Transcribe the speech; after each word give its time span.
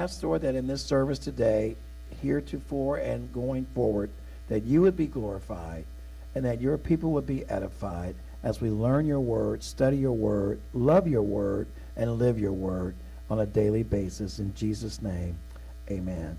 ask, 0.00 0.22
Lord, 0.22 0.40
that 0.42 0.54
in 0.54 0.66
this 0.66 0.82
service 0.82 1.18
today, 1.18 1.76
heretofore 2.22 2.96
and 2.96 3.30
going 3.34 3.66
forward, 3.74 4.10
that 4.48 4.64
you 4.64 4.80
would 4.80 4.96
be 4.96 5.06
glorified 5.06 5.84
and 6.34 6.42
that 6.44 6.60
your 6.60 6.78
people 6.78 7.10
would 7.12 7.26
be 7.26 7.44
edified 7.50 8.14
as 8.42 8.62
we 8.62 8.70
learn 8.70 9.04
your 9.04 9.20
word, 9.20 9.62
study 9.62 9.98
your 9.98 10.12
word, 10.12 10.58
love 10.72 11.06
your 11.06 11.22
word, 11.22 11.68
and 11.96 12.18
live 12.18 12.38
your 12.38 12.52
word 12.52 12.94
on 13.28 13.40
a 13.40 13.46
daily 13.46 13.82
basis. 13.82 14.38
In 14.38 14.54
Jesus' 14.54 15.02
name, 15.02 15.38
amen. 15.90 16.38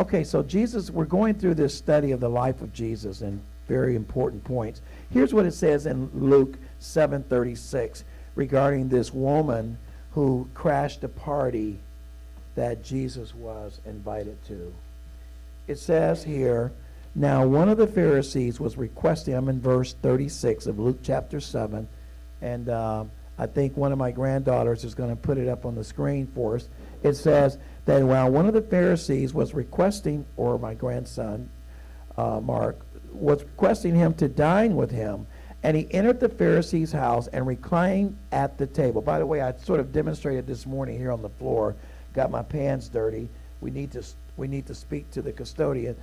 Okay, 0.00 0.24
so 0.24 0.42
Jesus, 0.42 0.90
we're 0.90 1.04
going 1.04 1.34
through 1.34 1.54
this 1.54 1.74
study 1.74 2.12
of 2.12 2.20
the 2.20 2.30
life 2.30 2.62
of 2.62 2.72
Jesus 2.72 3.20
and 3.20 3.42
very 3.68 3.94
important 3.94 4.42
points. 4.44 4.80
Here's 5.10 5.34
what 5.34 5.44
it 5.44 5.52
says 5.52 5.84
in 5.84 6.10
Luke 6.14 6.56
7:36 6.80 8.02
regarding 8.34 8.88
this 8.88 9.12
woman 9.12 9.76
who 10.12 10.48
crashed 10.54 11.04
a 11.04 11.08
party 11.08 11.80
that 12.54 12.82
Jesus 12.82 13.34
was 13.34 13.80
invited 13.86 14.42
to. 14.46 14.72
It 15.68 15.78
says 15.78 16.24
here, 16.24 16.72
now 17.14 17.46
one 17.46 17.68
of 17.68 17.78
the 17.78 17.86
Pharisees 17.86 18.58
was 18.58 18.76
requesting, 18.76 19.34
I'm 19.34 19.48
in 19.48 19.60
verse 19.60 19.94
36 20.02 20.66
of 20.66 20.78
Luke 20.78 20.98
chapter 21.02 21.40
7, 21.40 21.86
and 22.40 22.68
uh, 22.68 23.04
I 23.38 23.46
think 23.46 23.76
one 23.76 23.92
of 23.92 23.98
my 23.98 24.10
granddaughters 24.10 24.84
is 24.84 24.94
going 24.94 25.10
to 25.10 25.16
put 25.16 25.38
it 25.38 25.48
up 25.48 25.66
on 25.66 25.74
the 25.74 25.84
screen 25.84 26.26
for 26.34 26.56
us. 26.56 26.68
It 27.02 27.14
says 27.14 27.58
that 27.86 28.02
while 28.02 28.30
one 28.30 28.46
of 28.46 28.54
the 28.54 28.62
Pharisees 28.62 29.34
was 29.34 29.54
requesting, 29.54 30.24
or 30.36 30.58
my 30.58 30.74
grandson, 30.74 31.50
uh, 32.16 32.40
Mark, 32.40 32.78
was 33.12 33.42
requesting 33.42 33.94
him 33.94 34.14
to 34.14 34.28
dine 34.28 34.76
with 34.76 34.90
him, 34.90 35.26
and 35.62 35.76
he 35.76 35.86
entered 35.92 36.18
the 36.18 36.28
Pharisee's 36.28 36.92
house 36.92 37.28
and 37.28 37.46
reclined 37.46 38.16
at 38.32 38.58
the 38.58 38.66
table. 38.66 39.00
By 39.00 39.18
the 39.18 39.26
way, 39.26 39.40
I 39.40 39.52
sort 39.56 39.80
of 39.80 39.92
demonstrated 39.92 40.46
this 40.46 40.66
morning 40.66 40.98
here 40.98 41.12
on 41.12 41.22
the 41.22 41.28
floor. 41.28 41.76
Got 42.12 42.30
my 42.30 42.42
pants 42.42 42.88
dirty. 42.88 43.28
We 43.60 43.70
need 43.70 43.92
to 43.92 44.04
we 44.36 44.48
need 44.48 44.66
to 44.66 44.74
speak 44.74 45.10
to 45.12 45.22
the 45.22 45.32
custodian. 45.32 45.96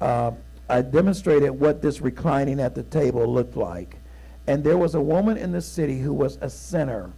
Uh, 0.00 0.32
I 0.68 0.82
demonstrated 0.82 1.50
what 1.50 1.80
this 1.80 2.00
reclining 2.00 2.60
at 2.60 2.74
the 2.74 2.82
table 2.82 3.26
looked 3.26 3.56
like. 3.56 3.96
And 4.46 4.62
there 4.62 4.78
was 4.78 4.94
a 4.94 5.00
woman 5.00 5.36
in 5.36 5.52
the 5.52 5.60
city 5.60 6.00
who 6.00 6.12
was 6.12 6.38
a 6.40 6.50
sinner. 6.50 7.12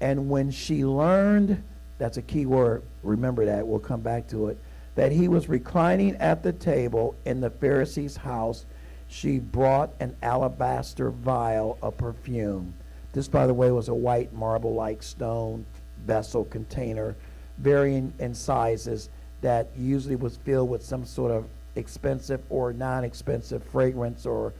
And 0.00 0.28
when 0.28 0.50
she 0.50 0.84
learned, 0.84 1.62
that's 1.98 2.16
a 2.16 2.22
key 2.22 2.46
word, 2.46 2.82
remember 3.02 3.44
that, 3.46 3.66
we'll 3.66 3.78
come 3.78 4.00
back 4.00 4.28
to 4.28 4.48
it, 4.48 4.58
that 4.94 5.12
he 5.12 5.28
was 5.28 5.48
reclining 5.48 6.16
at 6.16 6.42
the 6.42 6.52
table 6.52 7.16
in 7.24 7.40
the 7.40 7.50
Pharisee's 7.50 8.16
house, 8.16 8.66
she 9.08 9.38
brought 9.38 9.90
an 10.00 10.16
alabaster 10.22 11.10
vial 11.10 11.78
of 11.82 11.96
perfume. 11.96 12.74
This, 13.12 13.26
by 13.26 13.46
the 13.46 13.54
way, 13.54 13.70
was 13.70 13.88
a 13.88 13.94
white 13.94 14.32
marble 14.32 14.74
like 14.74 15.02
stone 15.02 15.64
vessel 16.04 16.44
container, 16.44 17.16
varying 17.58 18.12
in 18.18 18.34
sizes, 18.34 19.08
that 19.40 19.68
usually 19.76 20.16
was 20.16 20.36
filled 20.38 20.68
with 20.68 20.82
some 20.82 21.04
sort 21.04 21.30
of 21.30 21.46
expensive 21.76 22.42
or 22.50 22.72
non 22.72 23.04
expensive 23.04 23.62
fragrance 23.62 24.26
or 24.26 24.52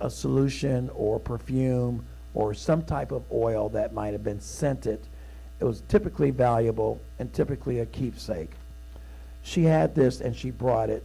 a 0.00 0.10
solution 0.10 0.90
or 0.94 1.18
perfume 1.18 2.04
or 2.34 2.52
some 2.52 2.82
type 2.82 3.12
of 3.12 3.22
oil 3.32 3.68
that 3.68 3.92
might 3.92 4.12
have 4.12 4.24
been 4.24 4.40
scented. 4.40 5.00
It 5.60 5.64
was 5.64 5.82
typically 5.88 6.30
valuable 6.30 7.00
and 7.18 7.32
typically 7.32 7.80
a 7.80 7.86
keepsake. 7.86 8.50
She 9.42 9.62
had 9.62 9.94
this 9.94 10.20
and 10.20 10.34
she 10.34 10.50
brought 10.50 10.90
it 10.90 11.04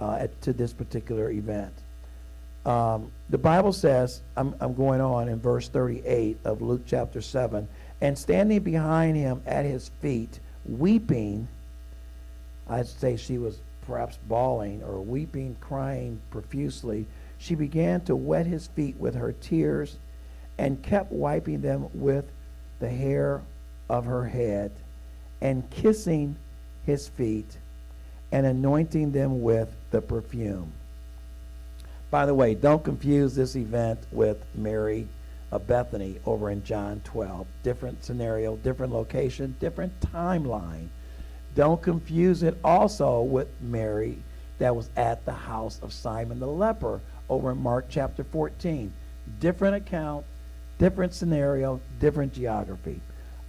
uh, 0.00 0.18
at, 0.20 0.42
to 0.42 0.52
this 0.52 0.72
particular 0.72 1.30
event. 1.30 1.74
Um, 2.64 3.10
the 3.30 3.38
Bible 3.38 3.72
says, 3.72 4.20
I'm, 4.36 4.54
I'm 4.60 4.74
going 4.74 5.00
on 5.00 5.28
in 5.28 5.40
verse 5.40 5.68
38 5.68 6.38
of 6.44 6.62
Luke 6.62 6.82
chapter 6.86 7.20
7, 7.20 7.66
and 8.00 8.18
standing 8.18 8.62
behind 8.62 9.16
him 9.16 9.42
at 9.46 9.64
his 9.64 9.90
feet, 10.00 10.40
weeping, 10.64 11.48
I'd 12.68 12.86
say 12.86 13.16
she 13.16 13.38
was 13.38 13.58
perhaps 13.86 14.18
bawling 14.28 14.82
or 14.82 15.00
weeping, 15.00 15.56
crying 15.60 16.20
profusely, 16.30 17.06
she 17.38 17.54
began 17.54 18.00
to 18.02 18.14
wet 18.14 18.46
his 18.46 18.68
feet 18.68 18.96
with 18.98 19.14
her 19.14 19.32
tears 19.32 19.96
and 20.58 20.82
kept 20.82 21.10
wiping 21.10 21.60
them 21.62 21.88
with 21.94 22.30
the 22.78 22.88
hair 22.88 23.42
of 23.88 24.04
her 24.04 24.26
head 24.26 24.70
and 25.40 25.68
kissing 25.70 26.36
his 26.84 27.08
feet 27.08 27.56
and 28.30 28.46
anointing 28.46 29.12
them 29.12 29.42
with 29.42 29.74
the 29.90 30.00
perfume. 30.00 30.72
By 32.10 32.26
the 32.26 32.34
way, 32.34 32.54
don't 32.54 32.84
confuse 32.84 33.34
this 33.34 33.56
event 33.56 34.00
with 34.12 34.44
Mary 34.54 35.08
of 35.52 35.66
Bethany 35.66 36.18
over 36.26 36.50
in 36.50 36.62
John 36.64 37.00
12. 37.04 37.46
Different 37.62 38.04
scenario, 38.04 38.56
different 38.56 38.92
location, 38.92 39.56
different 39.58 39.98
timeline. 40.00 40.88
Don't 41.54 41.82
confuse 41.82 42.42
it 42.42 42.56
also 42.62 43.22
with 43.22 43.48
Mary 43.60 44.18
that 44.58 44.76
was 44.76 44.90
at 44.96 45.24
the 45.24 45.32
house 45.32 45.80
of 45.82 45.92
Simon 45.92 46.38
the 46.38 46.46
leper 46.46 47.00
over 47.28 47.50
in 47.50 47.58
Mark 47.58 47.86
chapter 47.88 48.22
14. 48.22 48.92
Different 49.40 49.74
account, 49.76 50.24
different 50.78 51.14
scenario, 51.14 51.80
different 51.98 52.32
geography. 52.32 53.00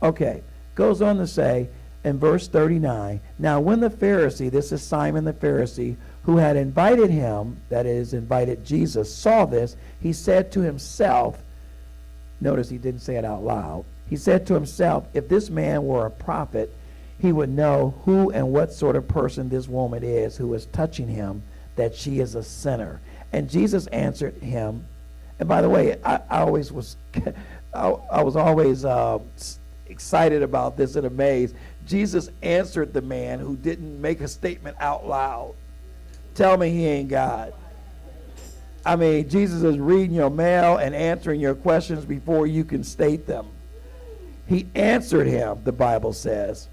Okay, 0.02 0.42
goes 0.74 1.02
on 1.02 1.18
to 1.18 1.28
say 1.28 1.70
in 2.04 2.18
verse 2.18 2.48
39 2.48 3.20
Now, 3.38 3.60
when 3.60 3.80
the 3.80 3.90
Pharisee, 3.90 4.50
this 4.50 4.72
is 4.72 4.82
Simon 4.82 5.26
the 5.26 5.34
Pharisee, 5.34 5.98
who 6.24 6.38
had 6.38 6.56
invited 6.56 7.10
him, 7.10 7.58
that 7.70 7.86
is, 7.86 8.14
invited 8.14 8.66
Jesus, 8.66 9.14
saw 9.14 9.46
this, 9.46 9.76
he 10.00 10.14
said 10.14 10.52
to 10.52 10.62
himself, 10.62 11.38
notice 12.42 12.70
he 12.70 12.78
didn't 12.78 13.02
say 13.02 13.16
it 13.16 13.26
out 13.26 13.44
loud, 13.44 13.86
he 14.10 14.18
said 14.18 14.46
to 14.48 14.54
himself, 14.54 15.08
If 15.14 15.30
this 15.30 15.50
man 15.50 15.86
were 15.86 16.06
a 16.06 16.12
prophet, 16.12 16.74
he 17.20 17.32
would 17.32 17.50
know 17.50 17.94
who 18.04 18.32
and 18.32 18.52
what 18.52 18.74
sort 18.74 18.96
of 18.96 19.08
person 19.08 19.48
this 19.48 19.68
woman 19.68 20.04
is 20.04 20.36
who 20.36 20.54
is 20.54 20.66
touching 20.68 21.08
him, 21.08 21.44
that 21.76 21.96
she 21.96 22.20
is 22.20 22.36
a 22.36 22.44
sinner. 22.44 23.00
And 23.32 23.50
Jesus 23.50 23.88
answered 23.88 24.36
him. 24.36 24.86
And 25.40 25.48
by 25.48 25.62
the 25.62 25.70
way, 25.70 25.98
I, 26.04 26.16
I 26.30 26.40
always 26.40 26.72
was, 26.72 26.98
I, 27.74 27.88
I 27.90 28.24
was 28.24 28.36
always 28.36 28.84
uh, 28.84 29.20
excited 29.88 30.42
about 30.42 30.78
this 30.78 30.96
and 30.96 31.06
amazed. 31.06 31.56
Jesus 31.86 32.30
answered 32.42 32.94
the 32.94 33.02
man 33.02 33.40
who 33.40 33.56
didn't 33.56 34.02
make 34.02 34.22
a 34.22 34.28
statement 34.28 34.78
out 34.80 35.08
loud. 35.08 35.56
Tell 36.36 36.58
me 36.58 36.70
he 36.70 36.86
ain't 36.86 37.10
God. 37.10 37.54
I 38.86 38.96
mean, 38.96 39.30
Jesus 39.30 39.62
is 39.64 39.78
reading 39.78 40.16
your 40.16 40.30
mail 40.30 40.78
and 40.78 40.96
answering 40.96 41.40
your 41.40 41.54
questions 41.54 42.04
before 42.04 42.48
you 42.48 42.64
can 42.64 42.84
state 42.84 43.28
them. 43.28 43.48
He 44.48 44.68
answered 44.74 45.28
him, 45.28 45.60
the 45.64 45.72
Bible 45.72 46.14
says. 46.14 46.68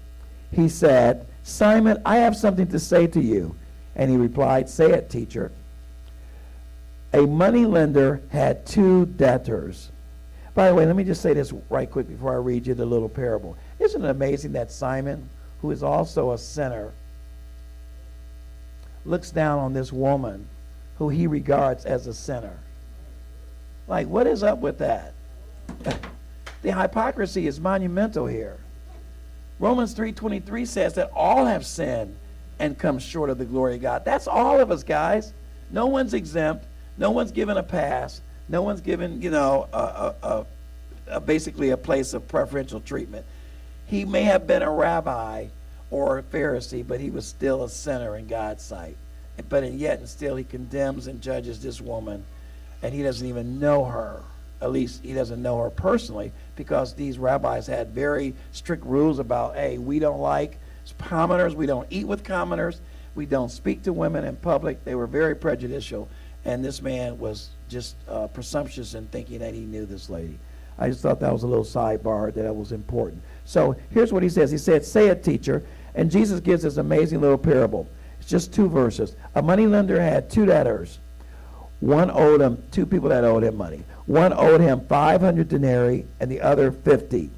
He 0.51 0.69
said, 0.69 1.27
Simon, 1.43 2.01
I 2.05 2.17
have 2.17 2.35
something 2.35 2.67
to 2.67 2.79
say 2.79 3.07
to 3.07 3.21
you. 3.21 3.55
And 3.95 4.09
he 4.09 4.17
replied, 4.17 4.69
Say 4.69 4.91
it, 4.91 5.09
teacher. 5.09 5.51
A 7.13 7.21
money 7.21 7.65
lender 7.65 8.21
had 8.29 8.65
two 8.65 9.05
debtors. 9.05 9.89
By 10.55 10.69
the 10.69 10.75
way, 10.75 10.85
let 10.85 10.95
me 10.95 11.03
just 11.03 11.21
say 11.21 11.33
this 11.33 11.53
right 11.69 11.89
quick 11.89 12.07
before 12.07 12.33
I 12.33 12.37
read 12.37 12.65
you 12.67 12.73
the 12.73 12.85
little 12.85 13.09
parable. 13.09 13.57
Isn't 13.79 14.03
it 14.03 14.09
amazing 14.09 14.53
that 14.53 14.71
Simon, 14.71 15.29
who 15.61 15.71
is 15.71 15.83
also 15.83 16.31
a 16.31 16.37
sinner, 16.37 16.91
looks 19.05 19.31
down 19.31 19.59
on 19.59 19.73
this 19.73 19.91
woman 19.93 20.47
who 20.99 21.09
he 21.09 21.25
regards 21.25 21.85
as 21.85 22.05
a 22.05 22.13
sinner? 22.13 22.57
Like, 23.87 24.07
what 24.07 24.27
is 24.27 24.43
up 24.43 24.59
with 24.59 24.77
that? 24.77 25.13
the 26.61 26.71
hypocrisy 26.71 27.47
is 27.47 27.59
monumental 27.59 28.27
here. 28.27 28.57
Romans 29.59 29.95
3:23 29.95 30.67
says 30.67 30.93
that 30.93 31.11
all 31.15 31.45
have 31.45 31.65
sinned 31.65 32.15
and 32.59 32.77
come 32.77 32.99
short 32.99 33.29
of 33.29 33.37
the 33.37 33.45
glory 33.45 33.75
of 33.75 33.81
God. 33.81 34.05
That's 34.05 34.27
all 34.27 34.59
of 34.59 34.71
us, 34.71 34.83
guys. 34.83 35.33
No 35.71 35.87
one's 35.87 36.13
exempt. 36.13 36.65
No 36.97 37.11
one's 37.11 37.31
given 37.31 37.57
a 37.57 37.63
pass. 37.63 38.21
No 38.47 38.61
one's 38.61 38.81
given, 38.81 39.21
you 39.21 39.31
know, 39.31 39.67
a, 39.71 39.77
a, 39.77 40.15
a, 40.23 40.45
a 41.07 41.19
basically 41.19 41.69
a 41.69 41.77
place 41.77 42.13
of 42.13 42.27
preferential 42.27 42.79
treatment. 42.79 43.25
He 43.85 44.05
may 44.05 44.23
have 44.23 44.47
been 44.47 44.61
a 44.61 44.71
rabbi 44.71 45.47
or 45.91 46.17
a 46.17 46.23
Pharisee, 46.23 46.85
but 46.85 46.99
he 46.99 47.09
was 47.09 47.25
still 47.25 47.63
a 47.63 47.69
sinner 47.69 48.17
in 48.17 48.27
God's 48.27 48.63
sight. 48.63 48.97
But 49.47 49.63
and 49.63 49.79
yet 49.79 49.99
and 49.99 50.09
still 50.09 50.35
he 50.35 50.43
condemns 50.43 51.07
and 51.07 51.21
judges 51.21 51.61
this 51.61 51.79
woman, 51.79 52.23
and 52.81 52.93
he 52.93 53.03
doesn't 53.03 53.25
even 53.25 53.59
know 53.59 53.85
her. 53.85 54.21
At 54.61 54.71
least 54.71 55.03
he 55.03 55.13
doesn't 55.13 55.41
know 55.41 55.61
her 55.61 55.69
personally, 55.69 56.33
because 56.55 56.93
these 56.93 57.17
rabbis 57.17 57.67
had 57.67 57.91
very 57.91 58.33
strict 58.51 58.85
rules 58.85 59.19
about, 59.19 59.55
hey, 59.55 59.77
we 59.77 59.99
don't 59.99 60.19
like 60.19 60.59
commoners, 60.97 61.55
we 61.55 61.65
don't 61.65 61.87
eat 61.89 62.07
with 62.07 62.23
commoners, 62.23 62.81
we 63.15 63.25
don't 63.25 63.49
speak 63.49 63.83
to 63.83 63.93
women 63.93 64.25
in 64.25 64.35
public. 64.35 64.83
They 64.83 64.95
were 64.95 65.07
very 65.07 65.35
prejudicial, 65.35 66.09
and 66.45 66.63
this 66.63 66.81
man 66.81 67.19
was 67.19 67.49
just 67.69 67.95
uh, 68.07 68.27
presumptuous 68.27 68.95
in 68.95 69.07
thinking 69.07 69.39
that 69.39 69.53
he 69.53 69.61
knew 69.61 69.85
this 69.85 70.09
lady. 70.09 70.37
I 70.77 70.89
just 70.89 71.01
thought 71.01 71.19
that 71.19 71.31
was 71.31 71.43
a 71.43 71.47
little 71.47 71.65
sidebar 71.65 72.33
that 72.33 72.55
was 72.55 72.71
important. 72.71 73.21
So 73.45 73.75
here's 73.89 74.13
what 74.13 74.23
he 74.23 74.29
says. 74.29 74.49
He 74.49 74.57
said, 74.57 74.85
Say 74.85 75.07
it, 75.07 75.23
teacher. 75.23 75.63
And 75.95 76.09
Jesus 76.09 76.39
gives 76.39 76.63
this 76.63 76.77
amazing 76.77 77.19
little 77.19 77.37
parable. 77.37 77.89
Just 78.29 78.53
two 78.53 78.69
verses. 78.69 79.15
A 79.33 79.41
money 79.41 79.65
lender 79.65 79.99
had 79.99 80.29
two 80.29 80.45
debtors. 80.45 80.99
One 81.79 82.11
owed 82.11 82.41
him, 82.41 82.61
two 82.69 82.85
people 82.85 83.09
that 83.09 83.23
owed 83.23 83.43
him 83.43 83.57
money. 83.57 83.83
One 84.05 84.33
owed 84.33 84.61
him 84.61 84.81
500 84.87 85.47
denarii 85.47 86.05
and 86.19 86.29
the 86.29 86.39
other 86.41 86.71
50. 86.71 87.31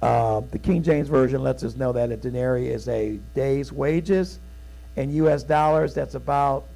Uh, 0.00 0.42
the 0.52 0.58
King 0.60 0.84
James 0.84 1.08
Version 1.08 1.42
lets 1.42 1.64
us 1.64 1.74
know 1.74 1.92
that 1.92 2.12
a 2.12 2.16
denarii 2.16 2.68
is 2.68 2.86
a 2.86 3.18
day's 3.34 3.72
wages. 3.72 4.38
In 4.94 5.10
U.S. 5.14 5.42
dollars, 5.42 5.94
that's 5.94 6.14
about 6.14 6.66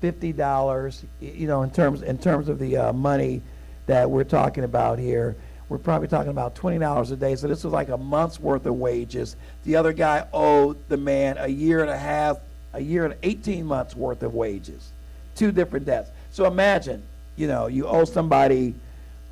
fifty 0.00 0.32
dollars. 0.32 1.04
You 1.20 1.46
know, 1.46 1.62
in 1.62 1.70
terms 1.70 2.02
in 2.02 2.18
terms 2.18 2.48
of 2.48 2.58
the 2.58 2.76
uh, 2.76 2.92
money 2.92 3.40
that 3.86 4.10
we're 4.10 4.24
talking 4.24 4.64
about 4.64 4.98
here, 4.98 5.36
we're 5.68 5.78
probably 5.78 6.08
talking 6.08 6.30
about 6.30 6.54
twenty 6.54 6.78
dollars 6.78 7.10
a 7.12 7.16
day. 7.16 7.34
So 7.36 7.48
this 7.48 7.64
was 7.64 7.72
like 7.72 7.88
a 7.88 7.96
month's 7.96 8.38
worth 8.38 8.66
of 8.66 8.74
wages. 8.74 9.36
The 9.64 9.76
other 9.76 9.92
guy 9.92 10.26
owed 10.32 10.76
the 10.88 10.96
man 10.98 11.36
a 11.38 11.48
year 11.48 11.80
and 11.80 11.90
a 11.90 11.98
half, 11.98 12.38
a 12.76 12.80
year 12.80 13.04
and 13.06 13.14
eighteen 13.22 13.64
months 13.66 13.96
worth 13.96 14.22
of 14.22 14.34
wages. 14.34 14.92
Two 15.34 15.50
different 15.50 15.86
debts. 15.86 16.10
So 16.30 16.44
imagine, 16.44 17.02
you 17.36 17.48
know, 17.48 17.66
you 17.66 17.86
owe 17.86 18.04
somebody 18.04 18.74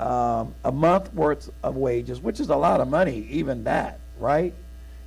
um, 0.00 0.54
a 0.64 0.72
month 0.72 1.12
worth 1.14 1.50
of 1.62 1.76
wages, 1.76 2.20
which 2.20 2.40
is 2.40 2.48
a 2.48 2.56
lot 2.56 2.80
of 2.80 2.88
money, 2.88 3.26
even 3.30 3.64
that, 3.64 4.00
right? 4.18 4.52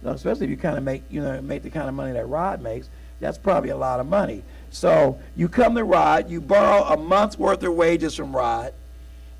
You 0.02 0.08
know, 0.08 0.14
especially 0.14 0.46
if 0.46 0.52
you 0.52 0.58
kind 0.58 0.78
of 0.78 0.84
make, 0.84 1.04
you 1.10 1.22
know, 1.22 1.42
make 1.42 1.64
the 1.64 1.70
kind 1.70 1.90
of 1.90 1.96
money 1.96 2.14
that 2.14 2.28
Rod 2.28 2.62
makes, 2.62 2.88
that's 3.20 3.38
probably 3.38 3.72
a 3.72 3.78
lot 3.78 4.00
of 4.00 4.08
money. 4.08 4.44
So 4.70 5.20
you 5.36 5.50
come 5.50 5.76
to 5.76 5.84
Rod, 5.84 6.30
you 6.30 6.40
borrow 6.40 6.84
a 6.84 6.98
month's 6.98 7.38
worth 7.38 7.64
of 7.64 7.74
wages 7.74 8.16
from 8.16 8.36
Rod, 8.36 8.74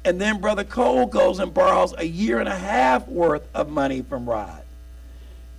and 0.04 0.20
then 0.20 0.42
Brother 0.42 0.64
Cole 0.64 1.06
goes 1.06 1.40
and 1.40 1.54
borrows 1.54 1.94
a 1.98 2.06
year 2.06 2.40
and 2.40 2.50
a 2.50 2.56
half 2.56 3.08
worth 3.08 3.48
of 3.54 3.70
money 3.70 4.02
from 4.02 4.28
Rod. 4.28 4.64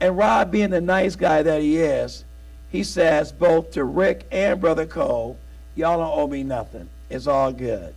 And 0.00 0.16
Rod, 0.16 0.50
being 0.50 0.70
the 0.70 0.80
nice 0.80 1.16
guy 1.16 1.42
that 1.42 1.60
he 1.60 1.78
is, 1.78 2.24
he 2.70 2.84
says 2.84 3.32
both 3.32 3.72
to 3.72 3.84
Rick 3.84 4.26
and 4.30 4.60
Brother 4.60 4.86
Cole, 4.86 5.38
y'all 5.74 5.98
don't 5.98 6.18
owe 6.18 6.26
me 6.26 6.42
nothing. 6.42 6.88
It's 7.10 7.26
all 7.26 7.52
good. 7.52 7.94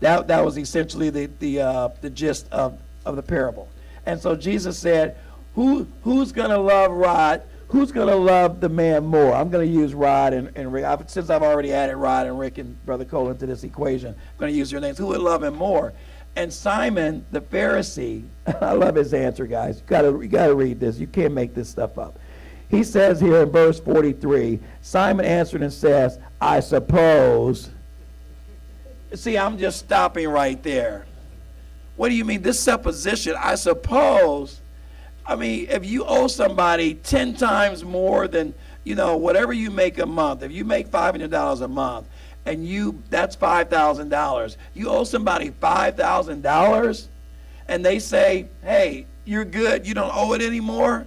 That, 0.00 0.28
that 0.28 0.44
was 0.44 0.58
essentially 0.58 1.10
the, 1.10 1.26
the, 1.38 1.60
uh, 1.60 1.88
the 2.00 2.10
gist 2.10 2.46
of, 2.52 2.78
of 3.04 3.16
the 3.16 3.22
parable. 3.22 3.68
And 4.04 4.20
so 4.20 4.36
Jesus 4.36 4.78
said, 4.78 5.16
Who, 5.54 5.88
who's 6.04 6.32
going 6.32 6.50
to 6.50 6.58
love 6.58 6.92
Rod? 6.92 7.42
Who's 7.68 7.90
going 7.90 8.06
to 8.06 8.14
love 8.14 8.60
the 8.60 8.68
man 8.68 9.04
more? 9.04 9.34
I'm 9.34 9.50
going 9.50 9.66
to 9.66 9.72
use 9.72 9.92
Rod 9.92 10.32
and, 10.32 10.52
and 10.54 10.72
Rick. 10.72 10.84
I've, 10.84 11.10
since 11.10 11.30
I've 11.30 11.42
already 11.42 11.72
added 11.72 11.96
Rod 11.96 12.28
and 12.28 12.38
Rick 12.38 12.58
and 12.58 12.84
Brother 12.86 13.04
Cole 13.04 13.30
into 13.30 13.46
this 13.46 13.64
equation, 13.64 14.10
I'm 14.10 14.38
going 14.38 14.52
to 14.52 14.56
use 14.56 14.70
your 14.70 14.80
names. 14.80 14.98
Who 14.98 15.06
would 15.06 15.20
love 15.20 15.42
him 15.42 15.56
more? 15.56 15.92
And 16.36 16.52
Simon 16.52 17.24
the 17.32 17.40
Pharisee, 17.40 18.24
I 18.60 18.72
love 18.72 18.94
his 18.94 19.14
answer, 19.14 19.46
guys. 19.46 19.78
You 19.78 19.84
gotta, 19.86 20.08
you 20.08 20.28
gotta 20.28 20.54
read 20.54 20.78
this. 20.78 20.98
You 20.98 21.06
can't 21.06 21.32
make 21.32 21.54
this 21.54 21.68
stuff 21.68 21.98
up. 21.98 22.20
He 22.68 22.82
says 22.82 23.20
here 23.20 23.42
in 23.42 23.50
verse 23.50 23.78
43, 23.80 24.58
Simon 24.82 25.24
answered 25.24 25.62
and 25.62 25.72
says, 25.72 26.18
I 26.40 26.60
suppose 26.60 27.70
See, 29.14 29.38
I'm 29.38 29.56
just 29.56 29.78
stopping 29.78 30.28
right 30.28 30.60
there. 30.62 31.06
What 31.96 32.08
do 32.08 32.14
you 32.14 32.24
mean? 32.24 32.42
This 32.42 32.60
supposition, 32.60 33.34
I 33.38 33.54
suppose. 33.54 34.60
I 35.24 35.36
mean, 35.36 35.68
if 35.70 35.86
you 35.86 36.04
owe 36.04 36.26
somebody 36.26 36.94
10 36.94 37.34
times 37.34 37.84
more 37.84 38.28
than, 38.28 38.52
you 38.84 38.94
know, 38.94 39.16
whatever 39.16 39.52
you 39.52 39.70
make 39.70 39.98
a 39.98 40.06
month, 40.06 40.42
if 40.42 40.52
you 40.52 40.64
make 40.64 40.88
$500 40.88 41.62
a 41.62 41.68
month 41.68 42.06
and 42.44 42.66
you, 42.66 43.02
that's 43.08 43.36
$5,000, 43.36 44.56
you 44.74 44.88
owe 44.88 45.04
somebody 45.04 45.50
$5,000 45.50 47.08
and 47.68 47.84
they 47.84 47.98
say, 47.98 48.48
hey, 48.62 49.06
you're 49.24 49.44
good, 49.44 49.86
you 49.86 49.94
don't 49.94 50.12
owe 50.14 50.34
it 50.34 50.42
anymore, 50.42 51.06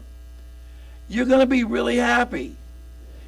you're 1.09 1.25
going 1.25 1.41
to 1.41 1.45
be 1.45 1.63
really 1.63 1.97
happy. 1.97 2.55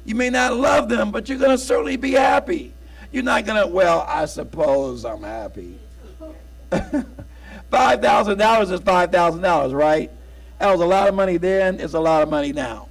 You 0.04 0.14
may 0.14 0.30
not 0.30 0.56
love 0.56 0.88
them, 0.88 1.10
but 1.10 1.28
you're 1.28 1.38
going 1.38 1.50
to 1.50 1.58
certainly 1.58 1.96
be 1.96 2.12
happy. 2.12 2.72
You're 3.10 3.22
not 3.22 3.44
going 3.44 3.60
to, 3.60 3.66
well, 3.66 4.06
I 4.08 4.24
suppose 4.24 5.04
I'm 5.04 5.22
happy. 5.22 5.78
$5,000 6.70 8.70
is 8.70 8.80
$5,000, 8.80 9.74
right? 9.74 10.10
That 10.58 10.70
was 10.70 10.80
a 10.80 10.86
lot 10.86 11.08
of 11.08 11.14
money 11.14 11.36
then, 11.36 11.80
it's 11.80 11.94
a 11.94 12.00
lot 12.00 12.22
of 12.22 12.30
money 12.30 12.52
now. 12.52 12.88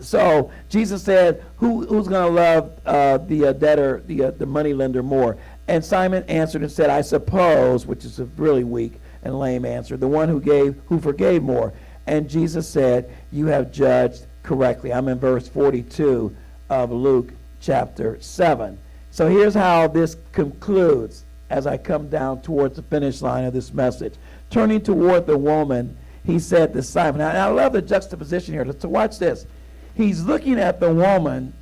So 0.00 0.50
Jesus 0.68 1.02
said, 1.02 1.44
Who, 1.58 1.86
who's 1.86 2.08
going 2.08 2.26
to 2.26 2.34
love 2.34 2.72
uh, 2.84 3.18
the 3.18 3.46
uh, 3.46 3.52
debtor, 3.52 4.02
the, 4.06 4.24
uh, 4.24 4.30
the 4.32 4.46
money 4.46 4.74
lender 4.74 5.02
more? 5.02 5.38
And 5.68 5.84
Simon 5.84 6.24
answered 6.24 6.62
and 6.62 6.70
said, 6.70 6.90
I 6.90 7.00
suppose, 7.00 7.86
which 7.86 8.04
is 8.04 8.18
a 8.18 8.24
really 8.24 8.64
weak 8.64 9.00
and 9.22 9.38
lame 9.38 9.64
answer, 9.64 9.96
the 9.96 10.08
one 10.08 10.28
who 10.28 10.40
gave, 10.40 10.78
who 10.86 11.00
forgave 11.00 11.42
more. 11.42 11.72
And 12.06 12.28
Jesus 12.28 12.68
said, 12.68 13.10
You 13.32 13.46
have 13.46 13.72
judged 13.72 14.26
correctly. 14.42 14.92
I'm 14.92 15.08
in 15.08 15.18
verse 15.18 15.48
42 15.48 16.34
of 16.70 16.92
Luke 16.92 17.32
chapter 17.60 18.18
7. 18.20 18.78
So 19.10 19.28
here's 19.28 19.54
how 19.54 19.88
this 19.88 20.16
concludes 20.32 21.24
as 21.50 21.66
I 21.66 21.76
come 21.76 22.08
down 22.08 22.42
towards 22.42 22.76
the 22.76 22.82
finish 22.82 23.22
line 23.22 23.44
of 23.44 23.52
this 23.52 23.72
message. 23.72 24.14
Turning 24.50 24.80
toward 24.80 25.26
the 25.26 25.38
woman, 25.38 25.96
he 26.24 26.38
said 26.38 26.72
to 26.72 26.82
Simon, 26.82 27.20
and 27.20 27.38
I 27.38 27.48
love 27.48 27.72
the 27.72 27.82
juxtaposition 27.82 28.54
here. 28.54 28.66
So 28.78 28.88
watch 28.88 29.18
this. 29.18 29.46
He's 29.94 30.22
looking 30.24 30.58
at 30.58 30.80
the 30.80 30.92
woman, 30.92 31.52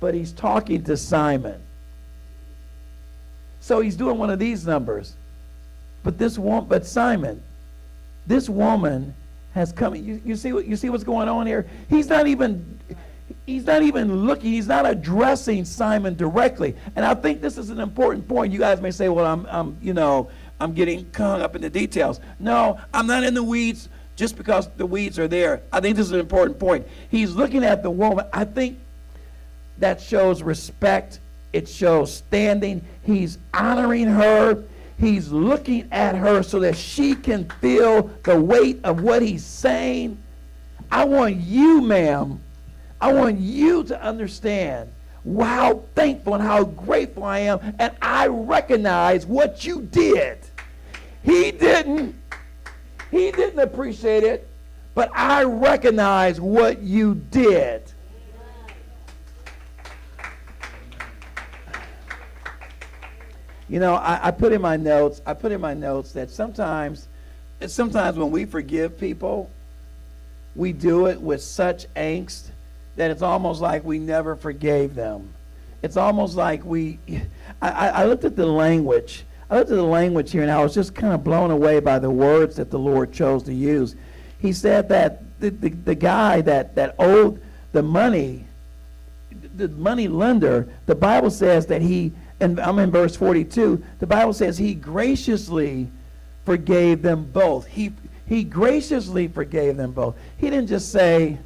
but 0.00 0.14
he's 0.14 0.32
talking 0.32 0.84
to 0.84 0.96
Simon. 0.96 1.60
So 3.60 3.80
he's 3.80 3.96
doing 3.96 4.18
one 4.18 4.30
of 4.30 4.38
these 4.38 4.66
numbers. 4.66 5.14
But 6.02 6.18
this 6.18 6.38
woman, 6.38 6.68
but 6.68 6.86
Simon, 6.86 7.42
this 8.28 8.48
woman 8.48 9.14
has 9.54 9.72
come. 9.72 9.96
You, 9.96 10.20
you 10.24 10.36
see 10.36 10.52
what 10.52 10.66
you 10.66 10.76
see 10.76 10.90
what's 10.90 11.04
going 11.04 11.28
on 11.28 11.46
here? 11.46 11.66
He's 11.88 12.08
not 12.08 12.28
even 12.28 12.78
he's 13.46 13.64
not 13.64 13.82
even 13.82 14.26
looking, 14.26 14.52
he's 14.52 14.68
not 14.68 14.86
addressing 14.86 15.64
Simon 15.64 16.14
directly. 16.14 16.76
And 16.94 17.04
I 17.04 17.14
think 17.14 17.40
this 17.40 17.58
is 17.58 17.70
an 17.70 17.80
important 17.80 18.28
point. 18.28 18.52
You 18.52 18.58
guys 18.58 18.80
may 18.80 18.90
say, 18.90 19.08
well, 19.08 19.26
I'm, 19.26 19.46
I'm 19.46 19.76
you 19.82 19.94
know, 19.94 20.30
I'm 20.60 20.74
getting 20.74 21.10
hung 21.14 21.40
up 21.40 21.56
in 21.56 21.62
the 21.62 21.70
details. 21.70 22.20
No, 22.38 22.78
I'm 22.92 23.06
not 23.06 23.24
in 23.24 23.34
the 23.34 23.42
weeds 23.42 23.88
just 24.16 24.36
because 24.36 24.68
the 24.76 24.86
weeds 24.86 25.18
are 25.18 25.28
there. 25.28 25.62
I 25.72 25.80
think 25.80 25.96
this 25.96 26.06
is 26.06 26.12
an 26.12 26.20
important 26.20 26.58
point. 26.58 26.86
He's 27.10 27.32
looking 27.32 27.64
at 27.64 27.82
the 27.82 27.90
woman. 27.90 28.26
I 28.32 28.44
think 28.44 28.78
that 29.78 30.00
shows 30.00 30.42
respect. 30.42 31.20
It 31.52 31.68
shows 31.68 32.14
standing. 32.14 32.84
He's 33.02 33.38
honoring 33.54 34.08
her. 34.08 34.62
He's 34.98 35.30
looking 35.30 35.88
at 35.92 36.16
her 36.16 36.42
so 36.42 36.58
that 36.60 36.76
she 36.76 37.14
can 37.14 37.48
feel 37.60 38.10
the 38.24 38.40
weight 38.40 38.80
of 38.82 39.00
what 39.00 39.22
he's 39.22 39.44
saying. 39.44 40.18
I 40.90 41.04
want 41.04 41.36
you, 41.36 41.80
ma'am, 41.80 42.40
I 43.00 43.12
want 43.12 43.38
you 43.38 43.84
to 43.84 44.02
understand 44.02 44.90
how 45.38 45.84
thankful 45.94 46.34
and 46.34 46.42
how 46.42 46.64
grateful 46.64 47.24
I 47.24 47.40
am. 47.40 47.74
And 47.78 47.94
I 48.02 48.26
recognize 48.26 49.24
what 49.24 49.64
you 49.64 49.82
did. 49.82 50.38
He 51.22 51.52
didn't. 51.52 52.16
He 53.10 53.30
didn't 53.30 53.60
appreciate 53.60 54.24
it, 54.24 54.48
but 54.94 55.10
I 55.14 55.44
recognize 55.44 56.40
what 56.40 56.82
you 56.82 57.14
did. 57.30 57.92
You 63.68 63.80
know, 63.80 63.94
I, 63.94 64.28
I, 64.28 64.30
put 64.30 64.52
in 64.52 64.62
my 64.62 64.76
notes, 64.76 65.20
I 65.26 65.34
put 65.34 65.52
in 65.52 65.60
my 65.60 65.74
notes 65.74 66.12
that 66.12 66.30
sometimes, 66.30 67.08
sometimes 67.66 68.16
when 68.16 68.30
we 68.30 68.46
forgive 68.46 68.98
people, 68.98 69.50
we 70.56 70.72
do 70.72 71.06
it 71.06 71.20
with 71.20 71.42
such 71.42 71.86
angst 71.94 72.48
that 72.96 73.10
it's 73.10 73.22
almost 73.22 73.60
like 73.60 73.84
we 73.84 73.98
never 73.98 74.36
forgave 74.36 74.94
them. 74.94 75.32
It's 75.82 75.96
almost 75.96 76.36
like 76.36 76.64
we. 76.64 76.98
I, 77.62 77.88
I 77.88 78.04
looked 78.06 78.24
at 78.24 78.36
the 78.36 78.46
language. 78.46 79.24
I 79.50 79.58
looked 79.58 79.70
at 79.70 79.76
the 79.76 79.82
language 79.82 80.30
here, 80.30 80.42
and 80.42 80.50
I 80.50 80.62
was 80.62 80.74
just 80.74 80.94
kind 80.94 81.14
of 81.14 81.24
blown 81.24 81.50
away 81.50 81.80
by 81.80 81.98
the 81.98 82.10
words 82.10 82.56
that 82.56 82.70
the 82.70 82.78
Lord 82.78 83.12
chose 83.12 83.42
to 83.44 83.54
use. 83.54 83.94
He 84.38 84.52
said 84.52 84.88
that 84.90 85.22
the, 85.40 85.50
the, 85.50 85.70
the 85.70 85.94
guy 85.94 86.40
that, 86.42 86.74
that 86.74 86.94
owed 86.98 87.40
the 87.72 87.82
money, 87.82 88.44
the 89.56 89.68
money 89.68 90.08
lender, 90.08 90.68
the 90.86 90.94
Bible 90.94 91.30
says 91.30 91.66
that 91.66 91.82
he, 91.82 92.12
and 92.40 92.60
I'm 92.60 92.78
in 92.78 92.90
verse 92.90 93.16
42, 93.16 93.82
the 93.98 94.06
Bible 94.06 94.32
says 94.32 94.56
he 94.58 94.74
graciously 94.74 95.90
forgave 96.44 97.02
them 97.02 97.24
both. 97.24 97.66
He, 97.66 97.92
he 98.26 98.44
graciously 98.44 99.28
forgave 99.28 99.76
them 99.76 99.92
both. 99.92 100.16
He 100.36 100.48
didn't 100.50 100.68
just 100.68 100.92
say, 100.92 101.38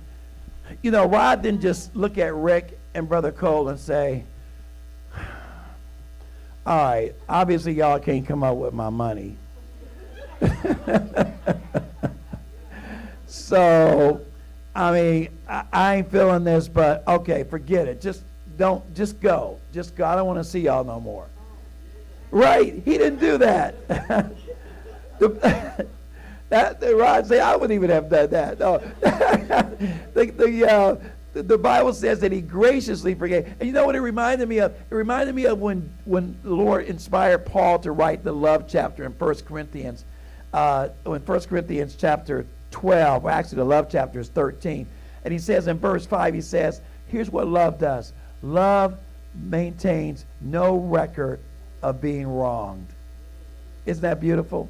you 0.82 0.90
know, 0.90 1.06
Rod 1.06 1.42
didn't 1.42 1.60
just 1.60 1.94
look 1.96 2.18
at 2.18 2.34
Rick 2.34 2.78
and 2.94 3.08
Brother 3.08 3.32
Cole 3.32 3.68
and 3.68 3.78
say, 3.78 4.24
all 6.64 6.76
right, 6.76 7.14
obviously 7.28 7.72
y'all 7.72 7.98
can't 7.98 8.26
come 8.26 8.42
up 8.44 8.56
with 8.56 8.72
my 8.72 8.90
money. 8.90 9.36
so, 13.26 14.20
I 14.74 14.92
mean, 14.92 15.28
I, 15.48 15.64
I, 15.72 15.96
ain't 15.96 16.10
feeling 16.10 16.44
this, 16.44 16.68
but 16.68 17.06
okay, 17.08 17.42
forget 17.44 17.88
it. 17.88 18.00
Just 18.00 18.22
don't, 18.56 18.94
just 18.94 19.20
go. 19.20 19.58
Just 19.72 19.94
go. 19.94 20.04
I 20.04 20.14
don't 20.14 20.26
want 20.26 20.38
to 20.38 20.44
see 20.44 20.60
y'all 20.60 20.84
no 20.84 21.00
more. 21.00 21.26
Right? 22.30 22.74
He 22.84 22.98
didn't 22.98 23.20
do 23.20 23.38
that. 23.38 23.88
the, 25.18 25.86
that, 26.48 26.80
Rod 26.82 27.26
say, 27.26 27.40
I 27.40 27.54
wouldn't 27.54 27.72
even 27.72 27.90
have 27.90 28.08
done 28.08 28.30
that. 28.30 28.58
No. 28.58 28.78
the, 29.00 30.26
the, 30.36 30.70
uh, 30.70 30.96
the, 31.32 31.42
the 31.42 31.58
Bible 31.58 31.92
says 31.94 32.20
that 32.20 32.32
he 32.32 32.40
graciously 32.40 33.14
forgave. 33.14 33.46
And 33.58 33.66
you 33.66 33.72
know 33.72 33.86
what 33.86 33.96
it 33.96 34.00
reminded 34.00 34.48
me 34.48 34.58
of? 34.58 34.72
It 34.72 34.94
reminded 34.94 35.34
me 35.34 35.46
of 35.46 35.58
when, 35.60 35.92
when 36.04 36.38
the 36.42 36.54
Lord 36.54 36.86
inspired 36.86 37.46
Paul 37.46 37.78
to 37.80 37.92
write 37.92 38.24
the 38.24 38.32
love 38.32 38.66
chapter 38.68 39.04
in 39.04 39.12
1 39.12 39.34
Corinthians. 39.46 40.04
uh, 40.52 40.88
in 41.06 41.12
1 41.12 41.40
Corinthians 41.42 41.96
chapter 41.98 42.46
12, 42.70 43.22
well, 43.22 43.34
actually 43.34 43.56
the 43.56 43.64
love 43.64 43.88
chapter 43.90 44.20
is 44.20 44.28
13. 44.28 44.86
And 45.24 45.32
he 45.32 45.38
says 45.38 45.66
in 45.68 45.78
verse 45.78 46.04
5, 46.04 46.34
he 46.34 46.40
says, 46.40 46.80
here's 47.06 47.30
what 47.30 47.46
love 47.46 47.78
does. 47.78 48.12
Love 48.42 48.98
maintains 49.34 50.26
no 50.40 50.76
record 50.76 51.40
of 51.82 52.00
being 52.00 52.26
wronged. 52.26 52.88
Isn't 53.86 54.02
that 54.02 54.20
beautiful? 54.20 54.68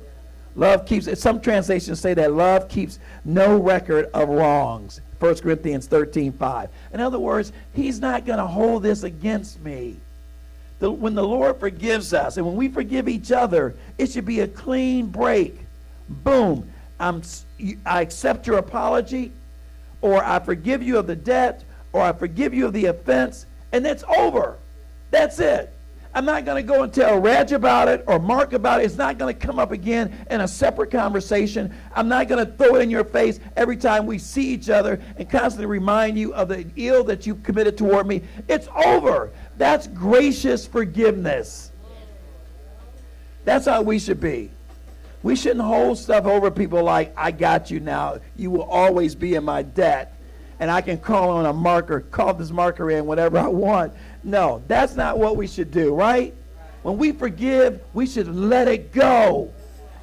Love 0.54 0.84
keeps, 0.84 1.08
some 1.18 1.40
translations 1.40 2.00
say 2.00 2.14
that 2.14 2.32
love 2.32 2.68
keeps 2.68 2.98
no 3.24 3.56
record 3.56 4.10
of 4.12 4.28
wrongs. 4.28 5.00
1 5.18 5.36
Corinthians 5.36 5.86
13, 5.86 6.32
5. 6.32 6.68
In 6.92 7.00
other 7.00 7.18
words, 7.18 7.52
he's 7.72 8.00
not 8.00 8.26
going 8.26 8.38
to 8.38 8.46
hold 8.46 8.82
this 8.82 9.02
against 9.02 9.60
me. 9.60 9.96
The, 10.80 10.90
when 10.90 11.14
the 11.14 11.22
Lord 11.22 11.60
forgives 11.60 12.12
us 12.12 12.36
and 12.36 12.46
when 12.46 12.56
we 12.56 12.68
forgive 12.68 13.08
each 13.08 13.30
other, 13.30 13.74
it 13.98 14.10
should 14.10 14.24
be 14.24 14.40
a 14.40 14.48
clean 14.48 15.06
break. 15.06 15.60
Boom. 16.08 16.70
I'm, 16.98 17.22
I 17.86 18.02
accept 18.02 18.46
your 18.46 18.58
apology, 18.58 19.32
or 20.00 20.24
I 20.24 20.40
forgive 20.40 20.82
you 20.82 20.98
of 20.98 21.06
the 21.06 21.16
debt, 21.16 21.64
or 21.92 22.02
I 22.02 22.12
forgive 22.12 22.52
you 22.52 22.66
of 22.66 22.72
the 22.72 22.86
offense, 22.86 23.46
and 23.72 23.86
it's 23.86 24.04
over. 24.04 24.58
That's 25.10 25.38
it. 25.38 25.72
I'm 26.14 26.26
not 26.26 26.44
going 26.44 26.62
to 26.62 26.72
go 26.72 26.82
and 26.82 26.92
tell 26.92 27.18
Raj 27.18 27.52
about 27.52 27.88
it 27.88 28.04
or 28.06 28.18
Mark 28.18 28.52
about 28.52 28.80
it. 28.82 28.84
It's 28.84 28.96
not 28.96 29.16
going 29.16 29.34
to 29.34 29.46
come 29.46 29.58
up 29.58 29.72
again 29.72 30.14
in 30.30 30.42
a 30.42 30.48
separate 30.48 30.90
conversation. 30.90 31.74
I'm 31.94 32.06
not 32.06 32.28
going 32.28 32.44
to 32.44 32.52
throw 32.52 32.76
it 32.76 32.82
in 32.82 32.90
your 32.90 33.04
face 33.04 33.40
every 33.56 33.78
time 33.78 34.04
we 34.04 34.18
see 34.18 34.52
each 34.52 34.68
other 34.68 35.00
and 35.16 35.30
constantly 35.30 35.66
remind 35.66 36.18
you 36.18 36.34
of 36.34 36.48
the 36.48 36.66
ill 36.76 37.02
that 37.04 37.26
you 37.26 37.36
committed 37.36 37.78
toward 37.78 38.06
me. 38.06 38.22
It's 38.46 38.68
over. 38.84 39.30
That's 39.56 39.86
gracious 39.86 40.66
forgiveness. 40.66 41.72
That's 43.44 43.66
how 43.66 43.80
we 43.80 43.98
should 43.98 44.20
be. 44.20 44.50
We 45.22 45.34
shouldn't 45.34 45.62
hold 45.62 45.98
stuff 45.98 46.26
over 46.26 46.50
people 46.50 46.82
like, 46.82 47.14
I 47.16 47.30
got 47.30 47.70
you 47.70 47.80
now. 47.80 48.18
You 48.36 48.50
will 48.50 48.64
always 48.64 49.14
be 49.14 49.34
in 49.34 49.44
my 49.44 49.62
debt. 49.62 50.11
And 50.62 50.70
I 50.70 50.80
can 50.80 50.98
call 50.98 51.30
on 51.30 51.46
a 51.46 51.52
marker, 51.52 52.02
call 52.02 52.34
this 52.34 52.52
marker 52.52 52.88
in 52.92 53.04
whenever 53.04 53.36
I 53.36 53.48
want. 53.48 53.92
No, 54.22 54.62
that's 54.68 54.94
not 54.94 55.18
what 55.18 55.36
we 55.36 55.48
should 55.48 55.72
do, 55.72 55.92
right? 55.92 56.32
When 56.82 56.98
we 56.98 57.10
forgive, 57.10 57.80
we 57.94 58.06
should 58.06 58.32
let 58.32 58.68
it 58.68 58.92
go. 58.92 59.52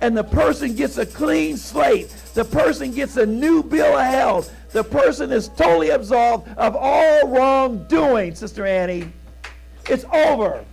And 0.01 0.18
the 0.18 0.24
person 0.25 0.75
gets 0.75 0.98
a 0.98 1.06
clean 1.06 1.56
slate. 1.56 2.10
The 2.34 2.44
person 2.44 2.92
gets 2.92 3.16
a 3.16 3.25
new 3.25 3.63
bill 3.63 3.98
of 3.98 4.06
health. 4.06 4.54
The 4.74 4.84
person 4.84 5.32
is 5.32 5.48
totally 5.48 5.92
absolved 5.92 6.50
of 6.58 6.75
all 6.75 7.30
wrongdoing, 7.30 8.36
Sister 8.36 8.66
Annie. 8.66 9.13
It's 9.89 10.04
over. 10.12 10.66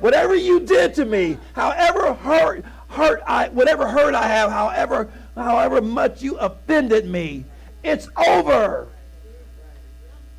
Whatever 0.00 0.36
you 0.36 0.60
did 0.60 0.94
to 0.94 1.04
me, 1.04 1.36
however 1.52 2.14
hurt, 2.14 2.64
hurt 2.88 3.20
I, 3.26 3.50
whatever 3.50 3.86
hurt 3.86 4.14
I 4.14 4.26
have, 4.26 4.50
however, 4.50 5.10
however 5.34 5.82
much 5.82 6.22
you 6.22 6.38
offended 6.38 7.04
me, 7.10 7.44
it's 7.82 8.08
over. 8.16 8.88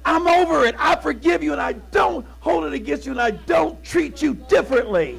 I'm 0.06 0.28
over 0.28 0.66
it. 0.66 0.76
I 0.78 0.96
forgive 0.96 1.42
you 1.42 1.52
and 1.52 1.62
I 1.62 1.74
don't 1.74 2.26
hold 2.40 2.66
it 2.66 2.74
against 2.74 3.06
you 3.06 3.12
and 3.12 3.22
I 3.22 3.32
don't 3.32 3.84
treat 3.84 4.22
you 4.22 4.36
differently. 4.36 5.18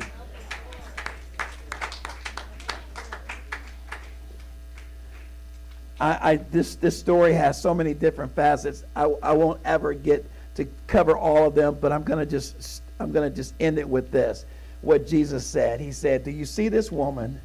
I, 5.99 6.33
I, 6.33 6.37
this, 6.37 6.77
this 6.77 6.99
story 6.99 7.33
has 7.33 7.61
so 7.61 7.75
many 7.75 7.95
different 7.95 8.35
facets. 8.35 8.85
I, 8.95 9.05
I 9.23 9.33
won't 9.33 9.61
ever 9.65 9.93
get 9.93 10.25
to 10.55 10.67
cover 10.87 11.17
all 11.17 11.49
of 11.49 11.55
them, 11.55 11.79
but 11.81 11.91
I'm 11.91 12.05
going 12.05 12.19
to 12.19 12.27
just 12.27 12.83
I'm 12.99 13.13
going 13.13 13.29
to 13.29 13.35
just 13.35 13.55
end 13.61 13.79
it 13.79 13.89
with 13.89 14.11
this. 14.11 14.47
What 14.83 15.07
Jesus 15.07 15.45
said. 15.45 15.81
He 15.81 15.93
said, 15.93 16.23
"Do 16.23 16.31
you 16.31 16.45
see 16.45 16.69
this 16.69 16.93
woman?" 16.93 17.41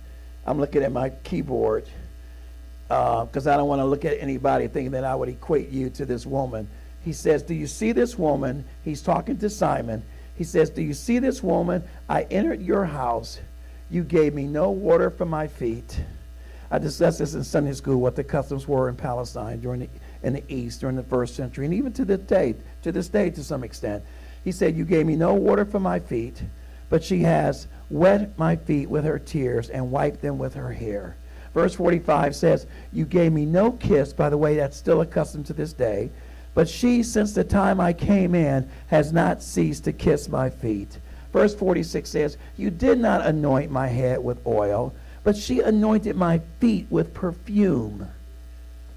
I'm 0.46 0.60
looking 0.60 0.84
at 0.84 0.92
my 0.92 1.10
keyboard 1.24 1.86
because 2.88 3.48
uh, 3.48 3.54
I 3.54 3.58
don't 3.58 3.68
want 3.68 3.80
to 3.80 3.86
look 3.86 4.06
at 4.06 4.20
anybody 4.20 4.68
thinking 4.68 4.92
that 4.92 5.04
I 5.04 5.16
would 5.16 5.30
equate 5.30 5.70
you 5.70 5.90
to 5.92 6.06
this 6.06 6.26
woman 6.26 6.68
he 7.04 7.14
says, 7.14 7.44
Do 7.44 7.54
you 7.54 7.68
see 7.68 7.92
this 7.92 8.18
woman? 8.18 8.66
He's 8.84 9.02
talking 9.02 9.38
to 9.38 9.50
Simon. 9.50 10.04
He 10.36 10.44
says, 10.44 10.70
Do 10.70 10.82
you 10.82 10.94
see 10.94 11.20
this 11.20 11.44
woman? 11.44 11.84
I 12.08 12.24
entered 12.24 12.62
your 12.62 12.86
house. 12.86 13.40
You 13.90 14.04
gave 14.04 14.34
me 14.34 14.46
no 14.46 14.72
water 14.72 15.10
for 15.10 15.26
my 15.26 15.48
feet. 15.48 16.02
I 16.70 16.80
discussed 16.80 17.20
this 17.20 17.34
in 17.34 17.44
Sunday 17.44 17.74
school, 17.74 18.00
what 18.00 18.16
the 18.16 18.24
customs 18.24 18.66
were 18.66 18.88
in 18.88 18.96
Palestine 18.96 19.60
during 19.60 19.82
the, 19.82 19.90
in 20.24 20.34
the 20.34 20.44
East 20.48 20.80
during 20.80 20.96
the 20.96 21.04
first 21.04 21.36
century, 21.36 21.66
and 21.66 21.74
even 21.74 21.92
to 21.94 22.06
this 22.06 22.22
day, 22.22 22.56
to 22.84 22.94
this 22.94 23.10
day 23.10 23.30
to 23.32 23.44
some 23.44 23.64
extent. 23.64 24.04
He 24.44 24.52
said, 24.52 24.78
You 24.78 24.86
gave 24.86 25.06
me 25.06 25.16
no 25.16 25.34
water 25.34 25.66
for 25.66 25.80
my 25.80 26.00
feet, 26.00 26.42
but 26.90 27.04
she 27.04 27.20
has 27.20 27.68
wet 27.90 28.38
my 28.38 28.56
feet 28.56 28.90
with 28.90 29.04
her 29.04 29.20
tears 29.20 29.70
and 29.70 29.92
wiped 29.92 30.22
them 30.22 30.38
with 30.38 30.54
her 30.54 30.72
hair. 30.72 31.18
Verse 31.54 31.76
45 31.76 32.36
says, 32.36 32.68
You 32.94 33.06
gave 33.06 33.34
me 33.34 33.46
no 33.46 33.74
kiss. 33.74 34.14
By 34.14 34.30
the 34.30 34.38
way, 34.38 34.56
that's 34.56 34.78
still 34.78 35.02
a 35.02 35.06
custom 35.06 35.44
to 35.46 35.54
this 35.54 35.74
day. 35.74 36.10
But 36.54 36.68
she, 36.68 37.04
since 37.04 37.34
the 37.34 37.44
time 37.44 37.80
I 37.80 37.94
came 37.94 38.36
in, 38.36 38.70
has 38.88 39.14
not 39.14 39.42
ceased 39.42 39.86
to 39.86 39.94
kiss 39.94 40.28
my 40.28 40.50
feet. 40.50 41.00
Verse 41.32 41.56
46 41.56 42.10
says, 42.10 42.38
You 42.58 42.70
did 42.70 43.00
not 43.00 43.26
anoint 43.26 43.72
my 43.72 43.88
head 43.88 44.22
with 44.22 44.46
oil, 44.46 44.94
but 45.24 45.38
she 45.38 45.62
anointed 45.62 46.16
my 46.16 46.42
feet 46.60 46.88
with 46.90 47.14
perfume. 47.14 48.08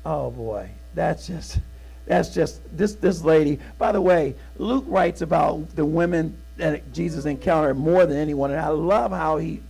Oh 0.04 0.30
boy, 0.30 0.68
that's 0.94 1.26
just 1.26 1.60
that's 2.06 2.28
just 2.30 2.60
this 2.76 2.94
this 2.96 3.22
lady. 3.22 3.60
By 3.78 3.92
the 3.92 4.00
way, 4.00 4.34
Luke 4.58 4.84
writes 4.88 5.22
about 5.22 5.74
the 5.76 5.84
women 5.84 6.36
that 6.56 6.92
Jesus 6.92 7.24
encountered 7.24 7.76
more 7.76 8.04
than 8.04 8.16
anyone, 8.16 8.50
and 8.50 8.60
I 8.60 8.68
love 8.68 9.12
how 9.12 9.38
he 9.38 9.62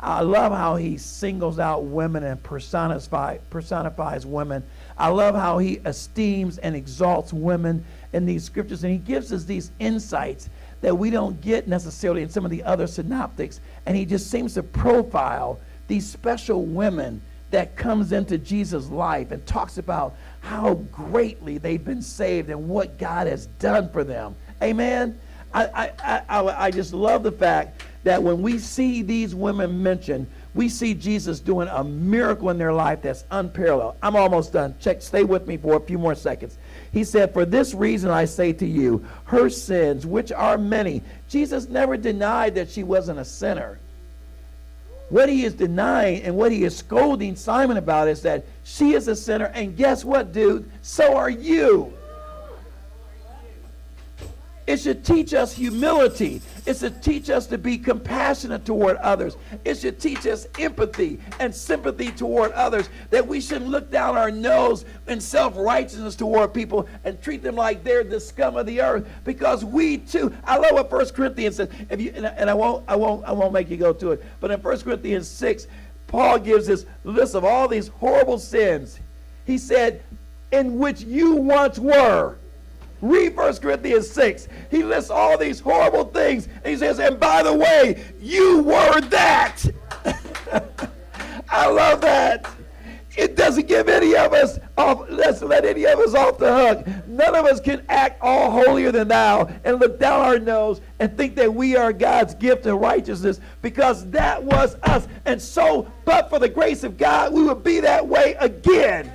I 0.00 0.22
love 0.22 0.52
how 0.52 0.76
he 0.76 0.98
singles 0.98 1.60
out 1.60 1.84
women 1.84 2.24
and 2.24 2.42
personifies 2.42 3.40
personifies 3.50 4.26
women 4.26 4.64
I 4.98 5.08
love 5.08 5.34
how 5.34 5.58
he 5.58 5.74
esteems 5.84 6.58
and 6.58 6.76
exalts 6.76 7.32
women 7.32 7.84
in 8.12 8.26
these 8.26 8.44
scriptures, 8.44 8.84
and 8.84 8.92
he 8.92 8.98
gives 8.98 9.32
us 9.32 9.44
these 9.44 9.72
insights 9.78 10.50
that 10.80 10.96
we 10.96 11.10
don't 11.10 11.40
get 11.40 11.68
necessarily 11.68 12.22
in 12.22 12.28
some 12.28 12.44
of 12.44 12.50
the 12.50 12.62
other 12.64 12.86
synoptics. 12.86 13.60
And 13.86 13.96
he 13.96 14.04
just 14.04 14.30
seems 14.30 14.54
to 14.54 14.62
profile 14.62 15.60
these 15.88 16.08
special 16.08 16.64
women 16.64 17.22
that 17.50 17.76
comes 17.76 18.12
into 18.12 18.38
Jesus' 18.38 18.88
life 18.88 19.30
and 19.30 19.44
talks 19.46 19.78
about 19.78 20.16
how 20.40 20.74
greatly 20.90 21.58
they've 21.58 21.84
been 21.84 22.02
saved 22.02 22.50
and 22.50 22.68
what 22.68 22.98
God 22.98 23.26
has 23.26 23.46
done 23.58 23.90
for 23.90 24.04
them. 24.04 24.34
Amen. 24.62 25.18
I, 25.54 25.92
I, 26.02 26.22
I, 26.28 26.64
I 26.66 26.70
just 26.70 26.94
love 26.94 27.22
the 27.22 27.32
fact 27.32 27.82
that 28.04 28.22
when 28.22 28.40
we 28.40 28.58
see 28.58 29.02
these 29.02 29.34
women 29.34 29.82
mentioned, 29.82 30.26
we 30.54 30.68
see 30.68 30.92
Jesus 30.92 31.40
doing 31.40 31.68
a 31.68 31.82
miracle 31.82 32.50
in 32.50 32.58
their 32.58 32.72
life 32.72 33.00
that's 33.02 33.24
unparalleled. 33.30 33.96
I'm 34.02 34.16
almost 34.16 34.52
done. 34.52 34.74
Check, 34.80 35.00
stay 35.00 35.24
with 35.24 35.46
me 35.46 35.56
for 35.56 35.76
a 35.76 35.80
few 35.80 35.98
more 35.98 36.14
seconds. 36.14 36.58
He 36.92 37.04
said, 37.04 37.32
For 37.32 37.46
this 37.46 37.72
reason 37.72 38.10
I 38.10 38.26
say 38.26 38.52
to 38.54 38.66
you, 38.66 39.04
her 39.24 39.48
sins, 39.48 40.04
which 40.04 40.30
are 40.30 40.58
many. 40.58 41.02
Jesus 41.28 41.68
never 41.68 41.96
denied 41.96 42.54
that 42.56 42.70
she 42.70 42.82
wasn't 42.82 43.18
a 43.18 43.24
sinner. 43.24 43.78
What 45.08 45.28
he 45.28 45.44
is 45.44 45.54
denying 45.54 46.22
and 46.22 46.36
what 46.36 46.52
he 46.52 46.64
is 46.64 46.76
scolding 46.76 47.34
Simon 47.34 47.78
about 47.78 48.08
is 48.08 48.22
that 48.22 48.44
she 48.64 48.92
is 48.92 49.08
a 49.08 49.16
sinner, 49.16 49.46
and 49.46 49.76
guess 49.76 50.04
what, 50.04 50.32
dude? 50.32 50.70
So 50.82 51.16
are 51.16 51.30
you. 51.30 51.94
It 54.66 54.78
should 54.78 55.04
teach 55.04 55.34
us 55.34 55.54
humility. 55.54 56.40
It 56.64 56.76
should 56.76 57.02
teach 57.02 57.28
us 57.28 57.46
to 57.48 57.58
be 57.58 57.76
compassionate 57.76 58.64
toward 58.64 58.96
others. 58.98 59.36
It 59.64 59.78
should 59.78 59.98
teach 60.00 60.26
us 60.26 60.46
empathy 60.58 61.18
and 61.40 61.52
sympathy 61.52 62.12
toward 62.12 62.52
others. 62.52 62.88
That 63.10 63.26
we 63.26 63.40
shouldn't 63.40 63.70
look 63.70 63.90
down 63.90 64.16
our 64.16 64.30
nose 64.30 64.84
in 65.08 65.20
self 65.20 65.54
righteousness 65.56 66.14
toward 66.14 66.54
people 66.54 66.88
and 67.04 67.20
treat 67.20 67.42
them 67.42 67.56
like 67.56 67.82
they're 67.82 68.04
the 68.04 68.20
scum 68.20 68.56
of 68.56 68.66
the 68.66 68.80
earth. 68.80 69.08
Because 69.24 69.64
we 69.64 69.98
too. 69.98 70.32
I 70.44 70.56
love 70.58 70.72
what 70.72 70.90
First 70.90 71.14
Corinthians 71.14 71.56
says. 71.56 71.68
If 71.90 72.00
you 72.00 72.12
and, 72.14 72.26
and 72.26 72.48
I 72.48 72.54
won't, 72.54 72.84
I 72.86 72.94
won't, 72.94 73.24
I 73.24 73.32
won't 73.32 73.52
make 73.52 73.68
you 73.68 73.76
go 73.76 73.92
to 73.94 74.12
it. 74.12 74.24
But 74.38 74.52
in 74.52 74.60
First 74.60 74.84
Corinthians 74.84 75.26
six, 75.26 75.66
Paul 76.06 76.38
gives 76.38 76.68
this 76.68 76.86
list 77.02 77.34
of 77.34 77.44
all 77.44 77.66
these 77.66 77.88
horrible 77.88 78.38
sins. 78.38 79.00
He 79.46 79.58
said, 79.58 80.02
"In 80.52 80.78
which 80.78 81.00
you 81.00 81.34
once 81.34 81.78
were." 81.78 82.36
Read 83.02 83.36
1 83.36 83.56
Corinthians 83.56 84.08
6. 84.10 84.48
He 84.70 84.84
lists 84.84 85.10
all 85.10 85.36
these 85.36 85.58
horrible 85.58 86.04
things. 86.04 86.46
And 86.46 86.66
he 86.66 86.76
says, 86.76 87.00
and 87.00 87.18
by 87.18 87.42
the 87.42 87.52
way, 87.52 88.04
you 88.20 88.62
were 88.62 89.00
that. 89.00 89.62
I 91.50 91.66
love 91.68 92.00
that. 92.00 92.46
It 93.16 93.36
doesn't 93.36 93.68
give 93.68 93.88
any 93.88 94.16
of 94.16 94.32
us 94.32 94.58
off, 94.78 95.04
let's 95.10 95.42
let 95.42 95.66
any 95.66 95.84
of 95.84 95.98
us 95.98 96.14
off 96.14 96.38
the 96.38 96.54
hook. 96.54 97.06
None 97.06 97.34
of 97.34 97.44
us 97.44 97.60
can 97.60 97.84
act 97.88 98.22
all 98.22 98.50
holier 98.50 98.90
than 98.90 99.08
thou 99.08 99.50
and 99.64 99.78
look 99.78 99.98
down 99.98 100.20
our 100.20 100.38
nose 100.38 100.80
and 100.98 101.14
think 101.16 101.34
that 101.36 101.52
we 101.52 101.76
are 101.76 101.92
God's 101.92 102.34
gift 102.34 102.64
of 102.64 102.80
righteousness 102.80 103.38
because 103.60 104.08
that 104.10 104.42
was 104.42 104.76
us. 104.84 105.08
And 105.26 105.42
so, 105.42 105.90
but 106.06 106.30
for 106.30 106.38
the 106.38 106.48
grace 106.48 106.84
of 106.84 106.96
God, 106.96 107.34
we 107.34 107.42
would 107.42 107.62
be 107.62 107.80
that 107.80 108.06
way 108.06 108.34
again. 108.40 109.12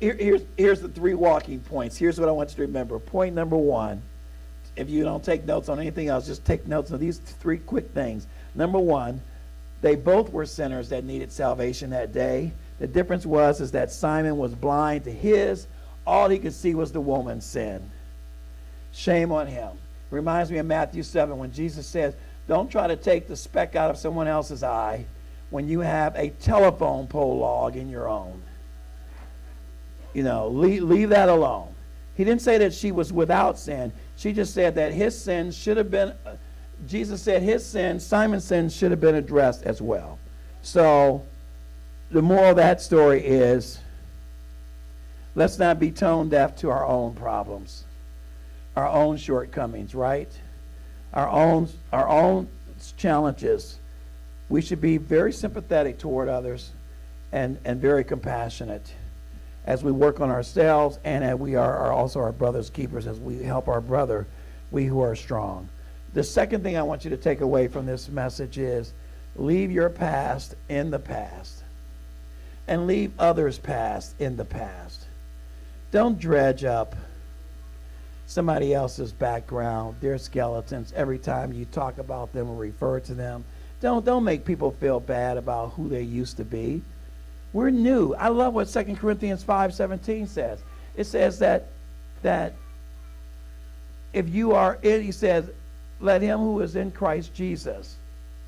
Here, 0.00 0.14
here's, 0.14 0.42
here's 0.56 0.80
the 0.80 0.88
three 0.88 1.14
walking 1.14 1.60
points. 1.60 1.96
Here's 1.96 2.20
what 2.20 2.28
I 2.28 2.32
want 2.32 2.50
you 2.50 2.56
to 2.56 2.62
remember. 2.62 2.98
Point 2.98 3.34
number 3.34 3.56
one 3.56 4.02
if 4.78 4.88
you 4.88 5.02
don't 5.02 5.24
take 5.24 5.44
notes 5.44 5.68
on 5.68 5.80
anything 5.80 6.06
else, 6.06 6.26
just 6.26 6.44
take 6.44 6.66
notes 6.68 6.92
on 6.92 7.00
these 7.00 7.18
three 7.18 7.58
quick 7.58 7.90
things. 7.90 8.28
Number 8.54 8.78
one, 8.78 9.20
they 9.80 9.96
both 9.96 10.30
were 10.30 10.46
sinners 10.46 10.88
that 10.90 11.04
needed 11.04 11.32
salvation 11.32 11.90
that 11.90 12.12
day. 12.12 12.52
The 12.78 12.86
difference 12.86 13.26
was 13.26 13.60
is 13.60 13.72
that 13.72 13.90
Simon 13.90 14.36
was 14.36 14.54
blind 14.54 15.04
to 15.04 15.10
his. 15.10 15.66
All 16.06 16.28
he 16.28 16.38
could 16.38 16.52
see 16.52 16.76
was 16.76 16.92
the 16.92 17.00
woman's 17.00 17.44
sin. 17.44 17.90
Shame 18.92 19.32
on 19.32 19.48
him. 19.48 19.70
Reminds 20.10 20.50
me 20.50 20.58
of 20.58 20.66
Matthew 20.66 21.02
7 21.02 21.36
when 21.36 21.52
Jesus 21.52 21.86
says, 21.86 22.14
Don't 22.46 22.70
try 22.70 22.86
to 22.86 22.96
take 22.96 23.26
the 23.26 23.36
speck 23.36 23.74
out 23.74 23.90
of 23.90 23.98
someone 23.98 24.28
else's 24.28 24.62
eye 24.62 25.04
when 25.50 25.68
you 25.68 25.80
have 25.80 26.14
a 26.14 26.30
telephone 26.30 27.08
pole 27.08 27.38
log 27.38 27.76
in 27.76 27.88
your 27.90 28.08
own. 28.08 28.42
You 30.14 30.22
know, 30.22 30.48
leave, 30.48 30.82
leave 30.82 31.10
that 31.10 31.28
alone. 31.28 31.74
He 32.16 32.24
didn't 32.24 32.42
say 32.42 32.58
that 32.58 32.74
she 32.74 32.90
was 32.90 33.12
without 33.12 33.58
sin. 33.58 33.92
She 34.16 34.32
just 34.32 34.52
said 34.52 34.74
that 34.74 34.92
his 34.92 35.16
sin 35.16 35.52
should 35.52 35.76
have 35.76 35.90
been, 35.90 36.12
uh, 36.26 36.34
Jesus 36.86 37.22
said 37.22 37.42
his 37.42 37.64
sin, 37.64 38.00
Simon's 38.00 38.44
sin, 38.44 38.68
should 38.68 38.90
have 38.90 39.00
been 39.00 39.14
addressed 39.14 39.62
as 39.62 39.80
well. 39.80 40.18
So, 40.62 41.24
the 42.10 42.22
moral 42.22 42.50
of 42.50 42.56
that 42.56 42.80
story 42.80 43.24
is 43.24 43.78
let's 45.34 45.58
not 45.58 45.78
be 45.78 45.92
tone 45.92 46.28
deaf 46.28 46.56
to 46.56 46.70
our 46.70 46.84
own 46.84 47.14
problems, 47.14 47.84
our 48.74 48.88
own 48.88 49.16
shortcomings, 49.16 49.94
right? 49.94 50.32
Our 51.14 51.28
own, 51.28 51.68
our 51.92 52.08
own 52.08 52.48
challenges. 52.96 53.78
We 54.48 54.62
should 54.62 54.80
be 54.80 54.96
very 54.96 55.32
sympathetic 55.32 55.98
toward 55.98 56.28
others 56.28 56.72
and, 57.30 57.58
and 57.64 57.80
very 57.80 58.02
compassionate 58.02 58.92
as 59.64 59.84
we 59.84 59.92
work 59.92 60.20
on 60.20 60.30
ourselves 60.30 60.98
and 61.04 61.22
as 61.22 61.38
we 61.38 61.54
are, 61.54 61.76
are 61.76 61.92
also 61.92 62.20
our 62.20 62.32
brother's 62.32 62.70
keepers 62.70 63.06
as 63.06 63.18
we 63.18 63.42
help 63.42 63.68
our 63.68 63.80
brother, 63.80 64.26
we 64.70 64.86
who 64.86 65.00
are 65.00 65.14
strong. 65.14 65.68
The 66.14 66.24
second 66.24 66.62
thing 66.62 66.76
I 66.76 66.82
want 66.82 67.04
you 67.04 67.10
to 67.10 67.16
take 67.16 67.40
away 67.40 67.68
from 67.68 67.86
this 67.86 68.08
message 68.08 68.58
is 68.58 68.92
leave 69.36 69.70
your 69.70 69.90
past 69.90 70.54
in 70.68 70.90
the 70.90 70.98
past 70.98 71.62
and 72.66 72.86
leave 72.86 73.12
others' 73.18 73.58
past 73.58 74.14
in 74.20 74.36
the 74.36 74.44
past. 74.44 75.06
Don't 75.90 76.18
dredge 76.18 76.64
up 76.64 76.94
somebody 78.26 78.74
else's 78.74 79.10
background, 79.10 79.96
their 80.00 80.18
skeletons, 80.18 80.92
every 80.94 81.18
time 81.18 81.52
you 81.52 81.64
talk 81.64 81.96
about 81.96 82.32
them 82.34 82.50
or 82.50 82.56
refer 82.56 83.00
to 83.00 83.14
them. 83.14 83.44
Don't, 83.80 84.04
don't 84.04 84.24
make 84.24 84.44
people 84.44 84.70
feel 84.72 85.00
bad 85.00 85.38
about 85.38 85.72
who 85.72 85.88
they 85.88 86.02
used 86.02 86.36
to 86.36 86.44
be. 86.44 86.82
We're 87.52 87.70
new. 87.70 88.14
I 88.14 88.28
love 88.28 88.54
what 88.54 88.68
2 88.68 88.96
Corinthians 88.96 89.42
5.17 89.42 90.28
says. 90.28 90.60
It 90.96 91.04
says 91.04 91.38
that, 91.38 91.68
that 92.22 92.54
if 94.12 94.28
you 94.28 94.52
are 94.52 94.78
in, 94.82 95.02
he 95.02 95.12
says, 95.12 95.50
let 96.00 96.22
him 96.22 96.38
who 96.38 96.60
is 96.60 96.76
in 96.76 96.90
Christ 96.90 97.34
Jesus, 97.34 97.96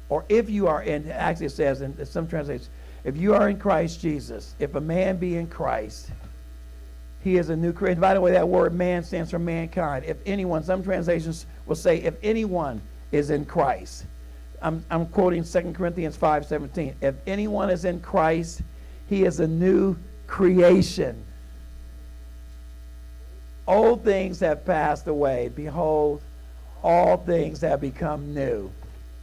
or 0.09 0.25
if 0.29 0.51
you 0.51 0.67
are 0.67 0.83
in, 0.83 1.11
actually 1.11 1.47
it 1.47 1.53
says 1.53 1.81
in 1.81 2.05
some 2.07 2.29
translations, 2.29 2.71
if 3.05 3.17
you 3.17 3.35
are 3.35 3.49
in 3.49 3.59
Christ 3.59 4.01
Jesus, 4.01 4.55
if 4.59 4.75
a 4.75 4.81
man 4.81 5.17
be 5.17 5.37
in 5.37 5.47
Christ, 5.47 6.11
he 7.23 7.37
is 7.37 7.51
a 7.51 7.57
new 7.57 7.73
creation. 7.73 8.01
By 8.01 8.15
the 8.15 8.21
way, 8.21 8.33
that 8.33 8.49
word 8.49 8.75
man 8.75 9.03
stands 9.03 9.31
for 9.31 9.39
mankind. 9.39 10.05
If 10.07 10.19
anyone, 10.27 10.63
some 10.65 10.83
translations 10.83 11.47
will 11.67 11.77
say, 11.77 11.99
if 11.99 12.15
anyone 12.23 12.81
is 13.13 13.31
in 13.31 13.45
Christ. 13.45 14.07
I'm, 14.63 14.85
I'm 14.91 15.07
quoting 15.07 15.45
2 15.45 15.73
Corinthians 15.73 16.17
5.17. 16.17 16.95
If 17.01 17.15
anyone 17.27 17.71
is 17.71 17.85
in 17.85 18.01
Christ, 18.01 18.63
he 19.11 19.25
is 19.25 19.41
a 19.41 19.47
new 19.47 19.97
creation. 20.29 21.23
Old 23.67 24.05
things 24.05 24.39
have 24.41 24.65
passed 24.65 25.09
away. 25.09 25.51
Behold, 25.55 26.23
all 26.83 27.17
things 27.17 27.61
have 27.61 27.81
become 27.81 28.33
new. 28.33 28.71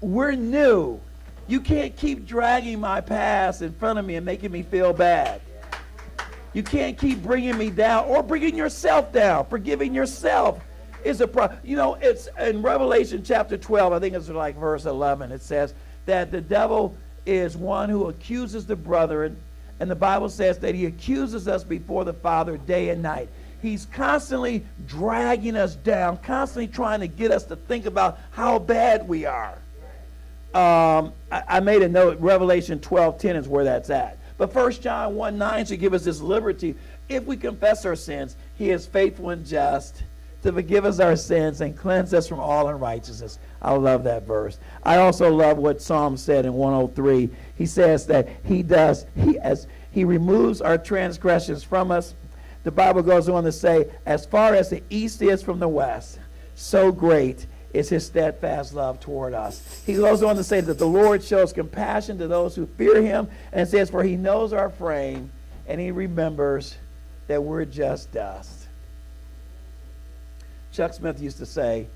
We're 0.01 0.34
new. 0.34 1.00
You 1.48 1.62
can't 1.62 1.96
keep 1.96 2.27
dragging 2.27 2.82
my 2.82 3.00
past 3.00 3.62
in 3.62 3.72
front 3.74 3.98
of 3.98 4.06
me 4.06 4.15
and 4.15 4.25
making 4.25 4.51
me 4.51 4.62
feel 4.62 4.91
bad. 4.91 5.41
You 6.53 6.63
can't 6.63 6.98
keep 6.98 7.24
bringing 7.24 7.58
me 7.58 7.70
down 7.70 8.06
or 8.06 8.22
bringing 8.22 8.57
yourself 8.57 9.14
down. 9.14 9.46
Forgiving 9.46 9.94
yourself 9.94 10.61
is 11.05 11.22
a 11.22 11.27
problem. 11.27 11.59
You 11.64 11.77
know, 11.77 11.94
it's 11.96 12.27
in 12.40 12.61
Revelation 12.61 13.24
chapter 13.24 13.57
12, 13.57 13.94
I 13.94 14.00
think 14.00 14.16
it's 14.16 14.27
like 14.27 14.57
verse 14.57 14.85
11, 14.85 15.31
it 15.31 15.42
says 15.42 15.74
that 16.05 16.29
the 16.31 16.42
devil 16.42 16.98
is 17.25 17.55
one 17.55 17.90
who 17.90 18.07
accuses 18.07 18.66
the 18.66 18.75
brethren, 18.75 19.38
and 19.79 19.90
the 19.90 19.96
Bible 19.96 20.29
says 20.29 20.59
that 20.59 20.75
he 20.75 20.85
accuses 20.85 21.48
us 21.48 21.63
before 21.63 22.05
the 22.05 22.13
Father 22.13 22.57
day 22.57 22.90
and 22.90 23.01
night. 23.01 23.29
He's 23.61 23.85
constantly 23.87 24.63
dragging 24.87 25.55
us 25.55 25.75
down, 25.75 26.18
constantly 26.18 26.68
trying 26.68 27.00
to 27.00 27.07
get 27.07 27.31
us 27.31 27.44
to 27.46 27.55
think 27.55 27.85
about 27.85 28.20
how 28.31 28.59
bad 28.59 29.07
we 29.07 29.25
are 29.25 29.57
um, 30.57 31.13
I, 31.31 31.44
I, 31.48 31.59
made 31.59 31.83
a 31.83 31.90
note, 31.90 32.20
Revelation 32.20 32.79
12 32.79 33.20
10 33.20 33.35
is 33.35 33.48
where 33.48 33.63
that's 33.63 33.90
at. 33.90 34.18
But 34.37 34.53
1 34.55 34.72
John 34.74 35.16
1 35.16 35.37
9 35.37 35.66
should 35.66 35.79
give 35.79 35.94
us 35.94 36.03
this 36.03 36.20
liberty. 36.20 36.75
If 37.09 37.25
we 37.25 37.37
confess 37.37 37.85
our 37.85 37.96
sins, 37.96 38.35
he 38.57 38.72
is 38.72 38.85
faithful 38.87 39.29
and 39.29 39.46
just 39.46 40.03
to 40.42 40.51
forgive 40.51 40.85
us 40.85 41.00
our 41.00 41.16
sins 41.16 41.61
and 41.61 41.77
cleanse 41.77 42.13
us 42.13 42.27
from 42.27 42.40
all 42.40 42.70
unrighteousness. 42.70 43.40
I 43.61 43.74
love 43.74 44.03
that 44.05 44.24
verse. 44.24 44.57
I 44.83 44.98
also 44.98 45.31
love 45.31 45.57
what 45.57 45.81
Psalm 45.81 46.18
said 46.18 46.46
in 46.46 46.53
103. 46.53 47.29
He 47.57 47.65
says 47.65 48.05
that 48.07 48.29
he 48.43 48.63
does, 48.63 49.05
he 49.15 49.39
as 49.39 49.67
he 49.91 50.03
removes 50.03 50.61
our 50.61 50.77
transgressions 50.77 51.63
from 51.63 51.91
us. 51.91 52.13
The 52.63 52.72
Bible 52.72 53.01
goes 53.01 53.29
on 53.29 53.43
to 53.46 53.51
say, 53.51 53.91
as 54.05 54.25
far 54.25 54.53
as 54.53 54.70
the 54.70 54.83
east 54.89 55.22
is 55.22 55.41
from 55.41 55.59
the 55.59 55.67
west, 55.67 56.20
so 56.55 56.91
great 56.91 57.48
is 57.74 57.89
his 57.89 58.05
steadfast 58.05 58.74
love 58.74 59.00
toward 59.00 59.33
us. 59.33 59.83
He 59.85 59.96
goes 59.96 60.24
on 60.24 60.35
to 60.35 60.43
say 60.43 60.61
that 60.61 60.77
the 60.77 60.87
Lord 60.87 61.24
shows 61.24 61.53
compassion 61.53 62.17
to 62.20 62.27
those 62.27 62.55
who 62.55 62.65
fear 62.65 63.01
him 63.01 63.27
and 63.51 63.67
says, 63.67 63.89
For 63.89 64.03
he 64.03 64.15
knows 64.15 64.53
our 64.53 64.70
frame 64.70 65.31
and 65.67 65.79
he 65.81 65.91
remembers 65.91 66.77
that 67.27 67.43
we're 67.43 67.65
just 67.65 68.11
dust. 68.11 68.67
Chuck 70.72 70.93
Smith 70.93 71.20
used 71.20 71.37
to 71.39 71.46
say 71.46 71.87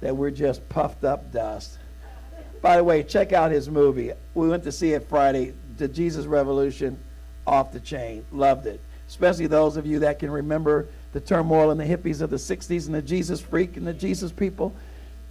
that 0.00 0.16
we're 0.16 0.30
just 0.30 0.68
puffed 0.68 1.04
up 1.04 1.32
dust. 1.32 1.78
By 2.64 2.78
the 2.78 2.84
way, 2.84 3.02
check 3.02 3.34
out 3.34 3.50
his 3.50 3.68
movie. 3.68 4.10
We 4.32 4.48
went 4.48 4.64
to 4.64 4.72
see 4.72 4.94
it 4.94 5.06
Friday, 5.06 5.52
The 5.76 5.86
Jesus 5.86 6.24
Revolution, 6.24 6.98
off 7.46 7.72
the 7.72 7.80
chain. 7.80 8.24
Loved 8.32 8.64
it. 8.64 8.80
Especially 9.06 9.46
those 9.46 9.76
of 9.76 9.84
you 9.84 9.98
that 9.98 10.18
can 10.18 10.30
remember 10.30 10.86
the 11.12 11.20
turmoil 11.20 11.72
and 11.72 11.78
the 11.78 11.84
hippies 11.84 12.22
of 12.22 12.30
the 12.30 12.36
60s 12.36 12.86
and 12.86 12.94
the 12.94 13.02
Jesus 13.02 13.38
freak 13.38 13.76
and 13.76 13.86
the 13.86 13.92
Jesus 13.92 14.32
people 14.32 14.74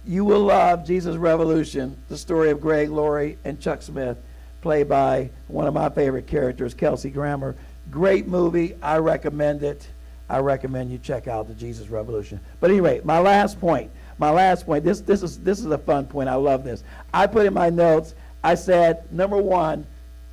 you 0.06 0.24
will 0.24 0.42
love 0.44 0.86
Jesus 0.86 1.16
Revolution, 1.16 1.96
the 2.08 2.16
story 2.18 2.50
of 2.50 2.60
Greg 2.60 2.90
Laurie 2.90 3.38
and 3.44 3.58
Chuck 3.60 3.82
Smith, 3.82 4.18
played 4.60 4.88
by 4.88 5.30
one 5.48 5.66
of 5.66 5.74
my 5.74 5.88
favorite 5.88 6.26
characters, 6.26 6.74
Kelsey 6.74 7.10
Grammer. 7.10 7.56
Great 7.90 8.28
movie. 8.28 8.76
I 8.82 8.98
recommend 8.98 9.62
it. 9.62 9.88
I 10.28 10.38
recommend 10.38 10.90
you 10.90 10.98
check 10.98 11.28
out 11.28 11.48
the 11.48 11.54
Jesus 11.54 11.88
Revolution. 11.88 12.40
But 12.60 12.70
anyway, 12.70 13.00
my 13.04 13.18
last 13.18 13.60
point. 13.60 13.90
My 14.18 14.30
last 14.30 14.64
point. 14.64 14.84
This 14.84 15.00
this 15.00 15.22
is 15.22 15.38
this 15.40 15.58
is 15.58 15.66
a 15.66 15.78
fun 15.78 16.06
point. 16.06 16.28
I 16.28 16.36
love 16.36 16.64
this. 16.64 16.84
I 17.12 17.26
put 17.26 17.46
in 17.46 17.54
my 17.54 17.70
notes. 17.70 18.14
I 18.42 18.54
said 18.54 19.10
number 19.12 19.38
one, 19.38 19.86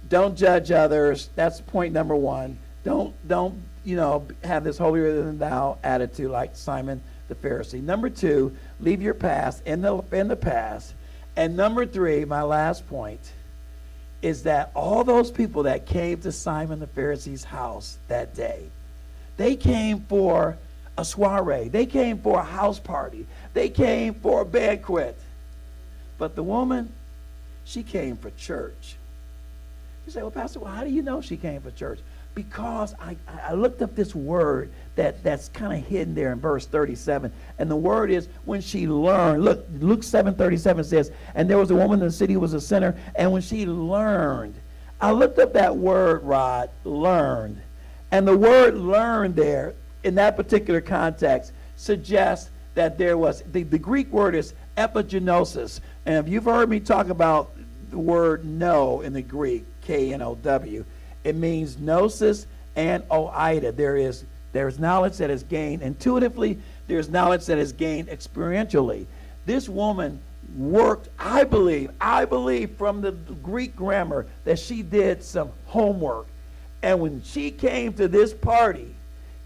don't 0.09 0.37
judge 0.37 0.71
others. 0.71 1.29
That's 1.35 1.61
point 1.61 1.93
number 1.93 2.15
one. 2.15 2.57
Don't 2.83 3.13
don't 3.27 3.61
you 3.83 3.95
know 3.95 4.27
have 4.43 4.63
this 4.63 4.77
holier 4.77 5.23
than 5.23 5.39
thou 5.39 5.77
attitude 5.83 6.31
like 6.31 6.55
Simon 6.55 7.01
the 7.31 7.35
Pharisee. 7.35 7.81
Number 7.81 8.09
two, 8.09 8.55
leave 8.79 9.01
your 9.01 9.13
past 9.13 9.65
in 9.65 9.81
the, 9.81 10.03
in 10.11 10.27
the 10.27 10.35
past. 10.35 10.93
And 11.37 11.55
number 11.55 11.85
three, 11.85 12.25
my 12.25 12.41
last 12.41 12.87
point, 12.87 13.31
is 14.21 14.43
that 14.43 14.69
all 14.75 15.03
those 15.03 15.31
people 15.31 15.63
that 15.63 15.85
came 15.85 16.19
to 16.21 16.31
Simon 16.31 16.79
the 16.79 16.87
Pharisee's 16.87 17.45
house 17.45 17.97
that 18.09 18.35
day, 18.35 18.69
they 19.37 19.55
came 19.55 20.01
for 20.01 20.57
a 20.97 21.05
soiree. 21.05 21.69
They 21.69 21.85
came 21.85 22.19
for 22.19 22.39
a 22.39 22.43
house 22.43 22.79
party. 22.79 23.25
They 23.53 23.69
came 23.69 24.13
for 24.13 24.41
a 24.41 24.45
banquet. 24.45 25.19
But 26.17 26.35
the 26.35 26.43
woman, 26.43 26.91
she 27.65 27.83
came 27.83 28.17
for 28.17 28.29
church. 28.31 28.95
You 30.05 30.11
say, 30.11 30.21
well, 30.21 30.31
Pastor, 30.31 30.59
well, 30.59 30.73
how 30.73 30.83
do 30.83 30.89
you 30.89 31.01
know 31.01 31.21
she 31.21 31.37
came 31.37 31.61
for 31.61 31.71
church? 31.71 31.99
because 32.33 32.95
I, 32.99 33.17
I 33.43 33.53
looked 33.53 33.81
up 33.81 33.95
this 33.95 34.15
word 34.15 34.71
that, 34.95 35.23
that's 35.23 35.49
kind 35.49 35.73
of 35.73 35.87
hidden 35.87 36.15
there 36.15 36.31
in 36.31 36.39
verse 36.39 36.65
37. 36.65 37.31
And 37.59 37.69
the 37.69 37.75
word 37.75 38.09
is 38.11 38.27
when 38.45 38.61
she 38.61 38.87
learned. 38.87 39.43
Look, 39.43 39.65
Luke 39.79 40.03
7 40.03 40.35
37 40.35 40.83
says, 40.83 41.11
And 41.35 41.49
there 41.49 41.57
was 41.57 41.71
a 41.71 41.75
woman 41.75 41.99
in 41.99 42.07
the 42.07 42.11
city 42.11 42.33
who 42.33 42.39
was 42.39 42.53
a 42.53 42.61
sinner, 42.61 42.95
and 43.15 43.31
when 43.31 43.41
she 43.41 43.65
learned, 43.65 44.55
I 44.99 45.11
looked 45.11 45.39
up 45.39 45.53
that 45.53 45.75
word, 45.75 46.23
Rod, 46.23 46.69
learned. 46.83 47.61
And 48.11 48.27
the 48.27 48.35
word 48.35 48.77
learn 48.77 49.33
there, 49.33 49.73
in 50.03 50.15
that 50.15 50.35
particular 50.35 50.81
context, 50.81 51.53
suggests 51.77 52.49
that 52.75 52.97
there 52.97 53.17
was, 53.17 53.43
the, 53.51 53.63
the 53.63 53.77
Greek 53.79 54.11
word 54.11 54.35
is 54.35 54.53
epigenosis. 54.77 55.79
And 56.05 56.15
if 56.15 56.31
you've 56.31 56.45
heard 56.45 56.69
me 56.69 56.79
talk 56.79 57.09
about 57.09 57.51
the 57.89 57.97
word 57.97 58.45
know 58.45 59.01
in 59.01 59.13
the 59.13 59.21
Greek, 59.21 59.65
K 59.81 60.13
N 60.13 60.21
O 60.21 60.35
W, 60.35 60.85
it 61.23 61.35
means 61.35 61.77
gnosis 61.77 62.47
and 62.75 63.03
oida. 63.09 63.75
There 63.75 63.97
is 63.97 64.23
there 64.53 64.67
is 64.67 64.79
knowledge 64.79 65.17
that 65.17 65.29
is 65.29 65.43
gained 65.43 65.81
intuitively. 65.81 66.59
There's 66.87 67.09
knowledge 67.09 67.45
that 67.45 67.57
is 67.57 67.71
gained 67.71 68.09
experientially. 68.09 69.05
This 69.45 69.69
woman 69.69 70.19
worked, 70.57 71.07
I 71.17 71.45
believe, 71.45 71.91
I 72.01 72.25
believe 72.25 72.71
from 72.71 73.01
the 73.01 73.11
Greek 73.11 73.75
grammar 73.75 74.27
that 74.43 74.59
she 74.59 74.81
did 74.81 75.23
some 75.23 75.51
homework. 75.67 76.27
And 76.83 76.99
when 76.99 77.21
she 77.23 77.51
came 77.51 77.93
to 77.93 78.07
this 78.07 78.33
party, 78.33 78.95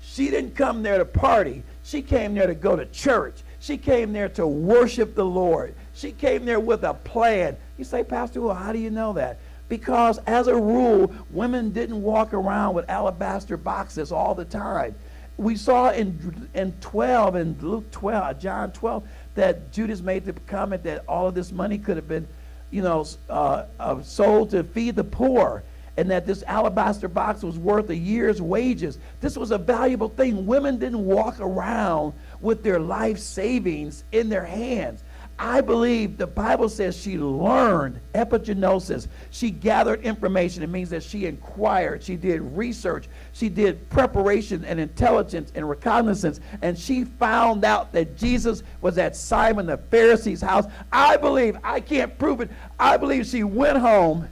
she 0.02 0.30
didn't 0.30 0.56
come 0.56 0.84
there 0.84 0.98
to 0.98 1.06
party. 1.06 1.64
She 1.84 2.02
came 2.02 2.34
there 2.34 2.48
to 2.48 2.56
go 2.56 2.76
to 2.76 2.86
church. 2.86 3.44
She 3.60 3.78
came 3.78 4.14
there 4.14 4.30
to 4.30 4.48
worship 4.48 5.16
the 5.16 5.26
Lord. 5.26 5.74
She 5.94 6.12
came 6.12 6.46
there 6.46 6.60
with 6.60 6.84
a 6.84 6.94
plan. 6.94 7.58
You 7.78 7.84
say, 7.84 8.04
Pastor, 8.04 8.42
well, 8.42 8.56
how 8.56 8.72
do 8.72 8.80
you 8.80 8.92
know 8.92 9.14
that? 9.14 9.40
Because 9.68 10.20
as 10.28 10.48
a 10.48 10.56
rule, 10.56 11.14
women 11.32 11.72
didn't 11.72 12.02
walk 12.02 12.34
around 12.34 12.76
with 12.76 12.90
alabaster 12.90 13.58
boxes 13.58 14.12
all 14.12 14.36
the 14.36 14.46
time. 14.46 14.96
We 15.38 15.56
saw 15.56 15.90
in, 15.90 16.48
in 16.54 16.74
12, 16.80 17.36
in 17.36 17.58
Luke 17.60 17.90
12, 17.92 18.40
John 18.40 18.72
12, 18.72 19.08
that 19.34 19.72
Judas 19.72 20.02
made 20.02 20.24
the 20.24 20.34
comment 20.48 20.84
that 20.84 21.04
all 21.08 21.28
of 21.28 21.36
this 21.36 21.52
money 21.52 21.78
could 21.78 21.98
have 21.98 22.08
been, 22.08 22.28
you 22.72 22.82
know, 22.82 23.06
uh, 23.30 23.66
uh, 23.80 24.02
sold 24.04 24.52
to 24.52 24.64
feed 24.64 24.96
the 24.96 25.04
poor 25.04 25.64
and 25.98 26.10
that 26.12 26.26
this 26.26 26.44
alabaster 26.44 27.08
box 27.08 27.44
was 27.44 27.58
worth 27.58 27.90
a 27.90 27.96
year's 27.96 28.42
wages. 28.42 29.00
This 29.22 29.38
was 29.38 29.52
a 29.52 29.58
valuable 29.58 30.10
thing. 30.10 30.46
Women 30.46 30.78
didn't 30.78 31.06
walk 31.06 31.40
around 31.40 32.14
with 32.42 32.64
their 32.64 32.80
life 32.80 33.20
savings 33.20 34.04
in 34.12 34.30
their 34.30 34.46
hands. 34.46 35.04
I 35.38 35.60
believe 35.60 36.18
the 36.18 36.28
Bible 36.28 36.70
says 36.70 36.96
she 36.96 37.18
learned 37.18 38.00
epigenosis. 38.14 39.08
She 39.32 39.52
gathered 39.52 40.02
information. 40.02 40.64
It 40.64 40.70
means 40.70 40.90
that 40.92 41.04
she 41.04 41.26
inquired, 41.26 42.04
she 42.04 42.16
did 42.16 42.42
research, 42.42 43.10
she 43.34 43.50
did 43.50 43.90
preparation 43.90 44.64
and 44.64 44.80
intelligence 44.80 45.52
and 45.54 45.70
reconnaissance, 45.70 46.40
and 46.62 46.80
she 46.80 47.04
found 47.04 47.66
out 47.66 47.92
that 47.92 48.16
Jesus 48.16 48.64
was 48.80 48.98
at 48.98 49.16
Simon 49.16 49.66
the 49.66 49.78
Pharisee's 49.78 50.42
house. 50.42 50.66
I 50.92 51.18
believe, 51.18 51.58
I 51.66 51.82
can't 51.82 52.18
prove 52.18 52.40
it, 52.40 52.50
I 52.80 52.96
believe 52.96 53.26
she 53.26 53.44
went 53.44 53.78
home 53.78 54.30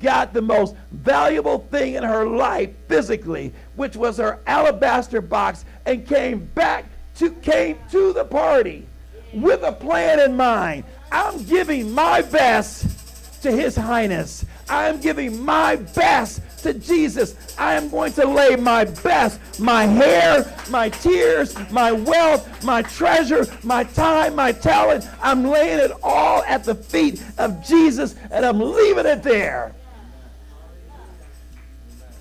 got 0.00 0.32
the 0.32 0.42
most 0.42 0.74
valuable 0.92 1.58
thing 1.70 1.94
in 1.94 2.02
her 2.02 2.26
life 2.26 2.70
physically, 2.88 3.52
which 3.76 3.96
was 3.96 4.18
her 4.18 4.40
alabaster 4.46 5.20
box, 5.20 5.64
and 5.86 6.06
came 6.06 6.44
back 6.54 6.86
to 7.16 7.30
came 7.30 7.78
to 7.90 8.12
the 8.12 8.24
party 8.24 8.86
with 9.32 9.62
a 9.62 9.72
plan 9.72 10.20
in 10.20 10.36
mind. 10.36 10.84
I'm 11.10 11.44
giving 11.44 11.90
my 11.92 12.22
best 12.22 13.42
to 13.42 13.50
His 13.50 13.76
Highness. 13.76 14.44
I 14.68 14.88
am 14.88 15.00
giving 15.00 15.44
my 15.44 15.76
best 15.76 16.40
to 16.62 16.74
Jesus. 16.74 17.56
I 17.58 17.74
am 17.74 17.88
going 17.88 18.12
to 18.14 18.26
lay 18.26 18.56
my 18.56 18.84
best, 18.84 19.60
my 19.60 19.84
hair, 19.84 20.52
my 20.70 20.88
tears, 20.88 21.56
my 21.70 21.92
wealth, 21.92 22.64
my 22.64 22.82
treasure, 22.82 23.46
my 23.62 23.84
time, 23.84 24.36
my 24.36 24.52
talent. 24.52 25.08
I'm 25.22 25.44
laying 25.44 25.78
it 25.78 25.92
all 26.02 26.42
at 26.44 26.64
the 26.64 26.74
feet 26.74 27.22
of 27.38 27.64
Jesus 27.64 28.14
and 28.30 28.44
I'm 28.44 28.60
leaving 28.60 29.06
it 29.06 29.22
there. 29.22 29.74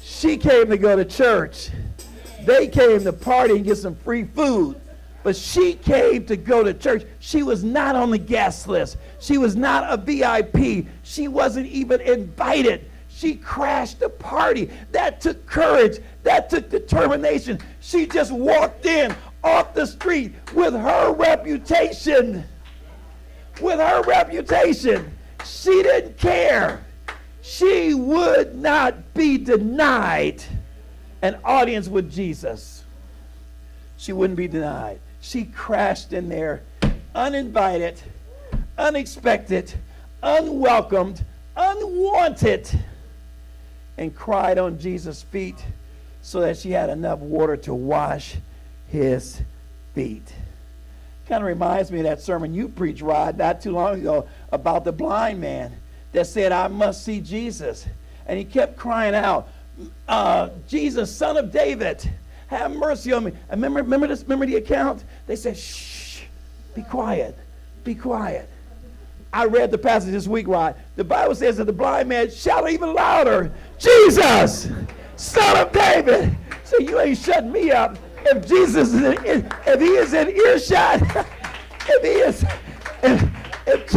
She 0.01 0.37
came 0.37 0.69
to 0.69 0.77
go 0.77 0.95
to 0.95 1.05
church. 1.05 1.69
They 2.45 2.67
came 2.67 3.03
to 3.03 3.13
party 3.13 3.55
and 3.55 3.65
get 3.65 3.77
some 3.77 3.95
free 3.95 4.23
food. 4.23 4.79
But 5.23 5.35
she 5.35 5.73
came 5.73 6.25
to 6.25 6.35
go 6.35 6.63
to 6.63 6.73
church. 6.73 7.03
She 7.19 7.43
was 7.43 7.63
not 7.63 7.95
on 7.95 8.09
the 8.09 8.17
guest 8.17 8.67
list. 8.67 8.97
She 9.19 9.37
was 9.37 9.55
not 9.55 9.85
a 9.87 9.97
VIP. 9.97 10.87
She 11.03 11.27
wasn't 11.27 11.67
even 11.67 12.01
invited. 12.01 12.90
She 13.21 13.35
crashed 13.35 13.99
the 13.99 14.09
party. 14.09 14.71
That 14.91 15.21
took 15.21 15.45
courage. 15.45 15.99
That 16.23 16.49
took 16.49 16.71
determination. 16.71 17.59
She 17.79 18.07
just 18.07 18.31
walked 18.31 18.87
in 18.87 19.15
off 19.43 19.75
the 19.75 19.85
street 19.85 20.33
with 20.55 20.73
her 20.73 21.13
reputation. 21.13 22.43
With 23.61 23.79
her 23.79 24.01
reputation. 24.01 25.15
She 25.45 25.83
didn't 25.83 26.17
care. 26.17 26.83
She 27.43 27.93
would 27.93 28.55
not 28.55 29.13
be 29.13 29.37
denied 29.37 30.43
an 31.21 31.37
audience 31.43 31.87
with 31.87 32.11
Jesus. 32.11 32.85
She 33.97 34.13
wouldn't 34.13 34.37
be 34.37 34.47
denied. 34.47 34.99
She 35.19 35.45
crashed 35.45 36.11
in 36.11 36.27
there 36.27 36.63
uninvited, 37.13 38.01
unexpected, 38.79 39.71
unwelcomed, 40.23 41.23
unwanted, 41.55 42.67
and 43.97 44.15
cried 44.15 44.57
on 44.57 44.79
Jesus' 44.79 45.21
feet 45.21 45.63
so 46.21 46.41
that 46.41 46.57
she 46.57 46.71
had 46.71 46.89
enough 46.89 47.19
water 47.19 47.57
to 47.57 47.73
wash 47.73 48.35
his 48.87 49.41
feet. 49.93 50.33
Kind 51.27 51.43
of 51.43 51.47
reminds 51.47 51.91
me 51.91 51.99
of 51.99 52.05
that 52.05 52.21
sermon 52.21 52.53
you 52.53 52.67
preached, 52.67 53.01
Rod, 53.01 53.37
not 53.37 53.61
too 53.61 53.71
long 53.71 53.99
ago 53.99 54.27
about 54.51 54.83
the 54.83 54.91
blind 54.91 55.39
man 55.39 55.71
that 56.11 56.27
said, 56.27 56.51
I 56.51 56.67
must 56.67 57.05
see 57.05 57.21
Jesus. 57.21 57.85
And 58.27 58.37
he 58.37 58.45
kept 58.45 58.75
crying 58.75 59.15
out, 59.15 59.47
uh, 60.07 60.49
Jesus, 60.67 61.15
son 61.15 61.37
of 61.37 61.51
David, 61.51 62.09
have 62.47 62.71
mercy 62.71 63.13
on 63.13 63.23
me. 63.23 63.31
And 63.49 63.61
remember, 63.61 63.81
remember 63.81 64.07
this, 64.07 64.23
remember 64.23 64.45
the 64.45 64.57
account? 64.57 65.03
They 65.25 65.37
said, 65.37 65.57
shh, 65.57 66.23
be 66.75 66.81
quiet, 66.81 67.37
be 67.83 67.95
quiet. 67.95 68.49
I 69.33 69.45
read 69.45 69.71
the 69.71 69.77
passage 69.77 70.11
this 70.11 70.27
week, 70.27 70.47
right? 70.47 70.75
The 70.95 71.03
Bible 71.03 71.35
says 71.35 71.57
that 71.57 71.65
the 71.65 71.73
blind 71.73 72.09
man 72.09 72.29
shouted 72.29 72.71
even 72.71 72.93
louder, 72.93 73.53
Jesus, 73.79 74.69
son 75.15 75.57
of 75.57 75.71
David. 75.71 76.35
So 76.63 76.79
you 76.79 76.99
ain't 76.99 77.17
shutting 77.17 77.51
me 77.51 77.71
up. 77.71 77.97
If 78.25 78.47
Jesus 78.47 78.93
is 78.93 79.01
in, 79.01 79.51
if 79.65 79.79
he 79.79 79.87
is 79.87 80.13
in 80.13 80.29
earshot, 80.29 81.01
if 81.87 82.03
he 82.03 82.09
is, 82.09 82.43
if, 83.03 83.29
if, 83.67 83.91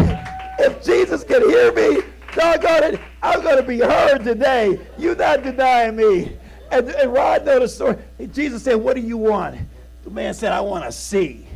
if 0.59 0.85
Jesus 0.85 1.25
can 1.25 1.43
hear 1.49 1.73
me, 1.73 2.03
doggone 2.35 2.95
it, 2.95 3.01
I'm 3.23 3.43
going 3.43 3.57
to 3.57 3.63
be 3.63 3.81
heard 3.81 4.25
today. 4.25 4.79
You 4.99 5.15
not 5.15 5.43
denying 5.43 5.97
me. 5.97 6.37
And, 6.71 6.89
and 6.89 7.13
Rod 7.13 7.45
know 7.45 7.61
the 7.61 7.69
story. 7.69 7.97
Jesus 8.33 8.63
said, 8.63 8.75
What 8.75 8.97
do 8.97 9.03
you 9.03 9.17
want? 9.17 9.57
The 10.05 10.11
man 10.11 10.35
said, 10.35 10.53
I 10.53 10.61
want 10.61 10.85
to 10.85 10.93
see. 10.93 11.47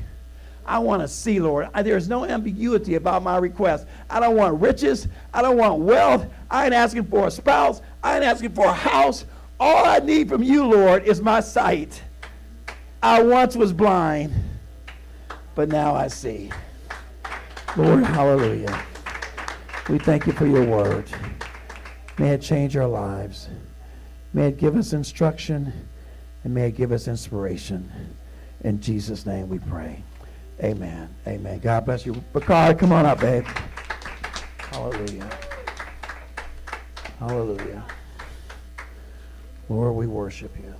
I 0.68 0.78
want 0.78 1.00
to 1.00 1.08
see, 1.08 1.40
Lord. 1.40 1.70
There's 1.82 2.10
no 2.10 2.26
ambiguity 2.26 2.96
about 2.96 3.22
my 3.22 3.38
request. 3.38 3.86
I 4.10 4.20
don't 4.20 4.36
want 4.36 4.60
riches. 4.60 5.08
I 5.32 5.40
don't 5.40 5.56
want 5.56 5.80
wealth. 5.80 6.26
I 6.50 6.66
ain't 6.66 6.74
asking 6.74 7.04
for 7.06 7.26
a 7.26 7.30
spouse. 7.30 7.80
I 8.02 8.16
ain't 8.16 8.24
asking 8.24 8.50
for 8.50 8.66
a 8.66 8.72
house. 8.72 9.24
All 9.58 9.86
I 9.86 9.98
need 9.98 10.28
from 10.28 10.42
you, 10.42 10.66
Lord, 10.66 11.04
is 11.04 11.22
my 11.22 11.40
sight. 11.40 12.02
I 13.02 13.22
once 13.22 13.56
was 13.56 13.72
blind, 13.72 14.32
but 15.54 15.70
now 15.70 15.94
I 15.94 16.08
see. 16.08 16.52
Lord, 17.76 18.04
hallelujah. 18.04 18.84
We 19.88 19.98
thank 19.98 20.26
you 20.26 20.34
for 20.34 20.46
your 20.46 20.64
word. 20.64 21.06
May 22.18 22.30
it 22.30 22.42
change 22.42 22.76
our 22.76 22.86
lives. 22.86 23.48
May 24.34 24.48
it 24.48 24.58
give 24.58 24.76
us 24.76 24.92
instruction 24.92 25.72
and 26.44 26.54
may 26.54 26.68
it 26.68 26.76
give 26.76 26.92
us 26.92 27.08
inspiration. 27.08 27.90
In 28.60 28.80
Jesus' 28.80 29.24
name 29.24 29.48
we 29.48 29.60
pray. 29.60 30.02
Amen. 30.62 31.14
Amen. 31.26 31.58
God 31.60 31.84
bless 31.84 32.04
you. 32.04 32.14
Bakar, 32.32 32.74
come 32.74 32.92
on 32.92 33.06
up, 33.06 33.20
babe. 33.20 33.46
Hallelujah. 34.58 35.30
Hallelujah. 37.20 37.84
Lord, 39.68 39.94
we 39.94 40.06
worship 40.06 40.56
you. 40.56 40.74